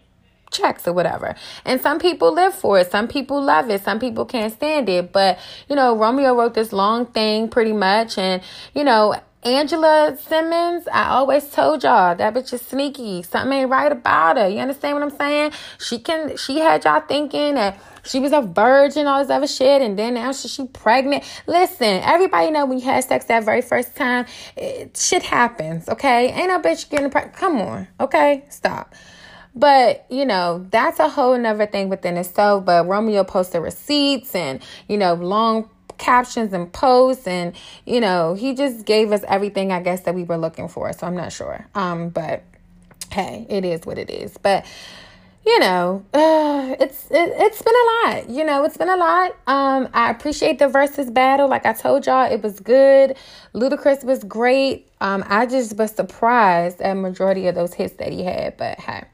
[0.51, 1.35] checks or whatever.
[1.65, 2.91] And some people live for it.
[2.91, 3.83] Some people love it.
[3.83, 5.13] Some people can't stand it.
[5.13, 5.39] But,
[5.69, 8.19] you know, Romeo wrote this long thing pretty much.
[8.19, 8.43] And,
[8.75, 13.23] you know, Angela Simmons, I always told y'all that bitch is sneaky.
[13.23, 14.47] Something ain't right about her.
[14.49, 15.53] You understand what I'm saying?
[15.79, 19.81] She can she had y'all thinking that she was a virgin, all this other shit,
[19.81, 21.25] and then now she, she pregnant.
[21.47, 24.27] Listen, everybody know when you had sex that very first time,
[24.57, 26.31] it, shit happens, okay?
[26.33, 27.37] Ain't no bitch getting pregnant.
[27.37, 28.45] Come on, okay?
[28.51, 28.95] Stop.
[29.55, 32.65] But, you know, that's a whole nother thing within itself.
[32.65, 35.69] But Romeo posted receipts and, you know, long
[36.01, 37.55] captions and posts and
[37.87, 41.07] you know he just gave us everything i guess that we were looking for so
[41.07, 42.43] i'm not sure um but
[43.13, 44.67] hey it is what it is but
[45.47, 48.31] you know, uh, it's it, it's been a lot.
[48.31, 49.37] You know, it's been a lot.
[49.47, 51.49] Um, I appreciate the versus battle.
[51.49, 53.17] Like I told y'all, it was good.
[53.55, 54.89] Ludacris was great.
[55.01, 58.57] Um, I just was surprised at majority of those hits that he had.
[58.57, 59.05] But hey,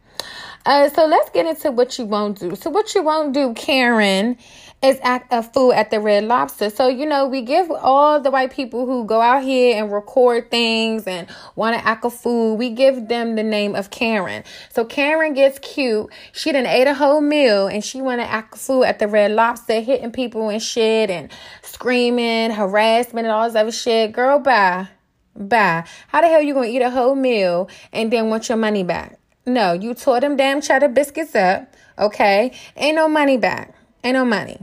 [0.66, 2.56] uh, so let's get into what you won't do.
[2.56, 4.36] So what you won't do, Karen,
[4.82, 6.70] is act a fool at the Red Lobster.
[6.70, 10.50] So, you know, we give all the white people who go out here and record
[10.50, 14.42] things and want to act a fool, we give them the name of Karen.
[14.70, 16.10] So Karen gets cute.
[16.32, 19.06] She done ate a whole meal and she want to act a fool at the
[19.06, 21.30] Red Lobster, hitting people and shit and
[21.62, 24.12] screaming, harassment and all this other shit.
[24.12, 24.88] Girl, bye.
[25.36, 25.84] Bye.
[26.08, 29.18] How the hell you gonna eat a whole meal and then want your money back?
[29.46, 31.72] No, you tore them damn cheddar biscuits up.
[31.98, 32.52] Okay.
[32.76, 33.74] Ain't no money back.
[34.02, 34.58] Ain't no money.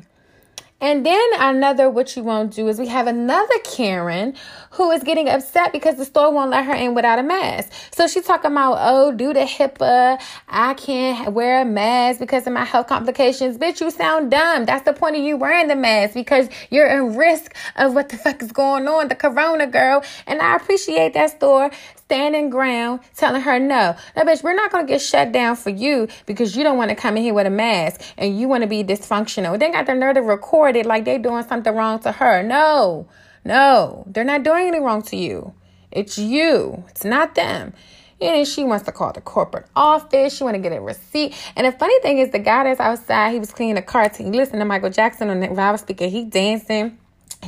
[0.84, 4.36] And then another what you won't do is we have another Karen
[4.72, 7.72] who is getting upset because the store won't let her in without a mask.
[7.92, 12.52] So she's talking about, oh, due to HIPAA, I can't wear a mask because of
[12.52, 13.58] my health complications.
[13.58, 14.66] Bitch, you sound dumb.
[14.66, 18.18] That's the point of you wearing the mask because you're in risk of what the
[18.18, 20.04] fuck is going on, the corona girl.
[20.28, 21.72] And I appreciate that store
[22.06, 23.95] standing ground telling her no.
[24.16, 26.89] Now, bitch, we're not going to get shut down for you because you don't want
[26.89, 29.60] to come in here with a mask and you want to be dysfunctional.
[29.60, 32.43] They got the nerve to record it like they doing something wrong to her.
[32.43, 33.08] No,
[33.45, 35.54] no, they're not doing anything wrong to you.
[35.91, 36.84] It's you.
[36.89, 37.74] It's not them.
[38.20, 40.38] And she wants to call the corporate office.
[40.38, 41.36] She want to get a receipt.
[41.56, 44.10] And the funny thing is, the guy that's outside, he was cleaning the car.
[44.16, 46.08] He listened to Michael Jackson on the loudspeaker.
[46.08, 46.97] He dancing.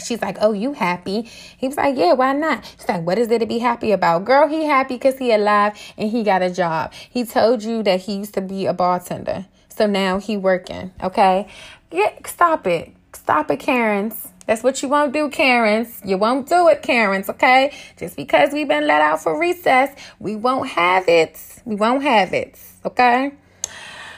[0.04, 1.24] She's like, "Oh, you happy?"
[1.58, 4.26] He was like, "Yeah, why not?" She's like, "What is there to be happy about,
[4.26, 4.48] girl?
[4.48, 6.94] He happy because he alive and he got a job.
[6.94, 10.92] He told you that he used to be a bartender, so now he working.
[11.02, 11.48] Okay,
[11.90, 14.28] get stop it, stop it, Karens.
[14.46, 16.02] That's what you won't do, Karens.
[16.06, 17.30] You won't do it, Karens.
[17.30, 21.40] Okay, just because we've been let out for recess, we won't have it.
[21.66, 22.60] We won't have it.
[22.86, 23.32] Okay."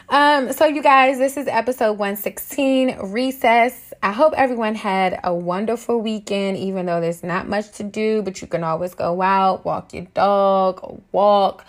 [0.09, 3.86] Um, so you guys, this is episode 116, recess.
[4.03, 8.41] I hope everyone had a wonderful weekend, even though there's not much to do, but
[8.41, 11.65] you can always go out, walk your dog, or walk.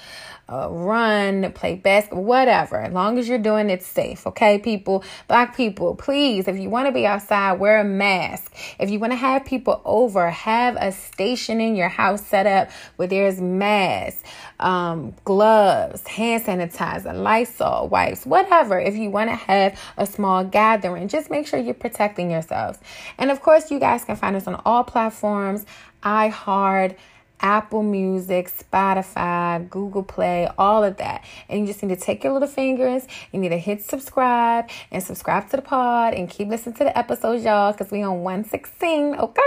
[0.50, 2.80] Uh, run, play basketball, whatever.
[2.80, 5.04] As long as you're doing it safe, okay, people?
[5.26, 8.54] Black people, please, if you want to be outside, wear a mask.
[8.78, 12.70] If you want to have people over, have a station in your house set up
[12.96, 14.22] where there's masks,
[14.60, 18.80] um, gloves, hand sanitizer, Lysol wipes, whatever.
[18.80, 22.78] If you want to have a small gathering, just make sure you're protecting yourselves.
[23.18, 25.66] And of course, you guys can find us on all platforms
[26.02, 26.96] iHeart.
[27.40, 31.24] Apple Music, Spotify, Google Play, all of that.
[31.48, 35.02] And you just need to take your little fingers, you need to hit subscribe and
[35.02, 39.14] subscribe to the pod and keep listening to the episodes, y'all, because we on 116,
[39.14, 39.42] okay?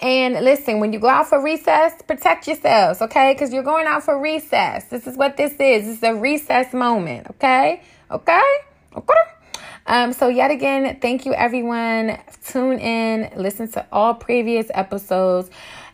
[0.00, 3.32] And listen, when you go out for recess, protect yourselves, okay?
[3.32, 4.84] Because you're going out for recess.
[4.84, 5.86] This is what this is.
[5.86, 7.82] This is a recess moment, okay?
[8.10, 8.42] Okay?
[8.94, 9.14] Okay?
[9.86, 12.18] Um, so yet again, thank you everyone.
[12.44, 15.48] Tune in, listen to all previous episodes.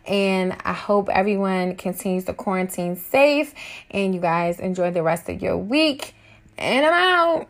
[0.07, 3.55] And I hope everyone continues to quarantine safe
[3.91, 6.15] and you guys enjoy the rest of your week.
[6.59, 7.49] And I'm out.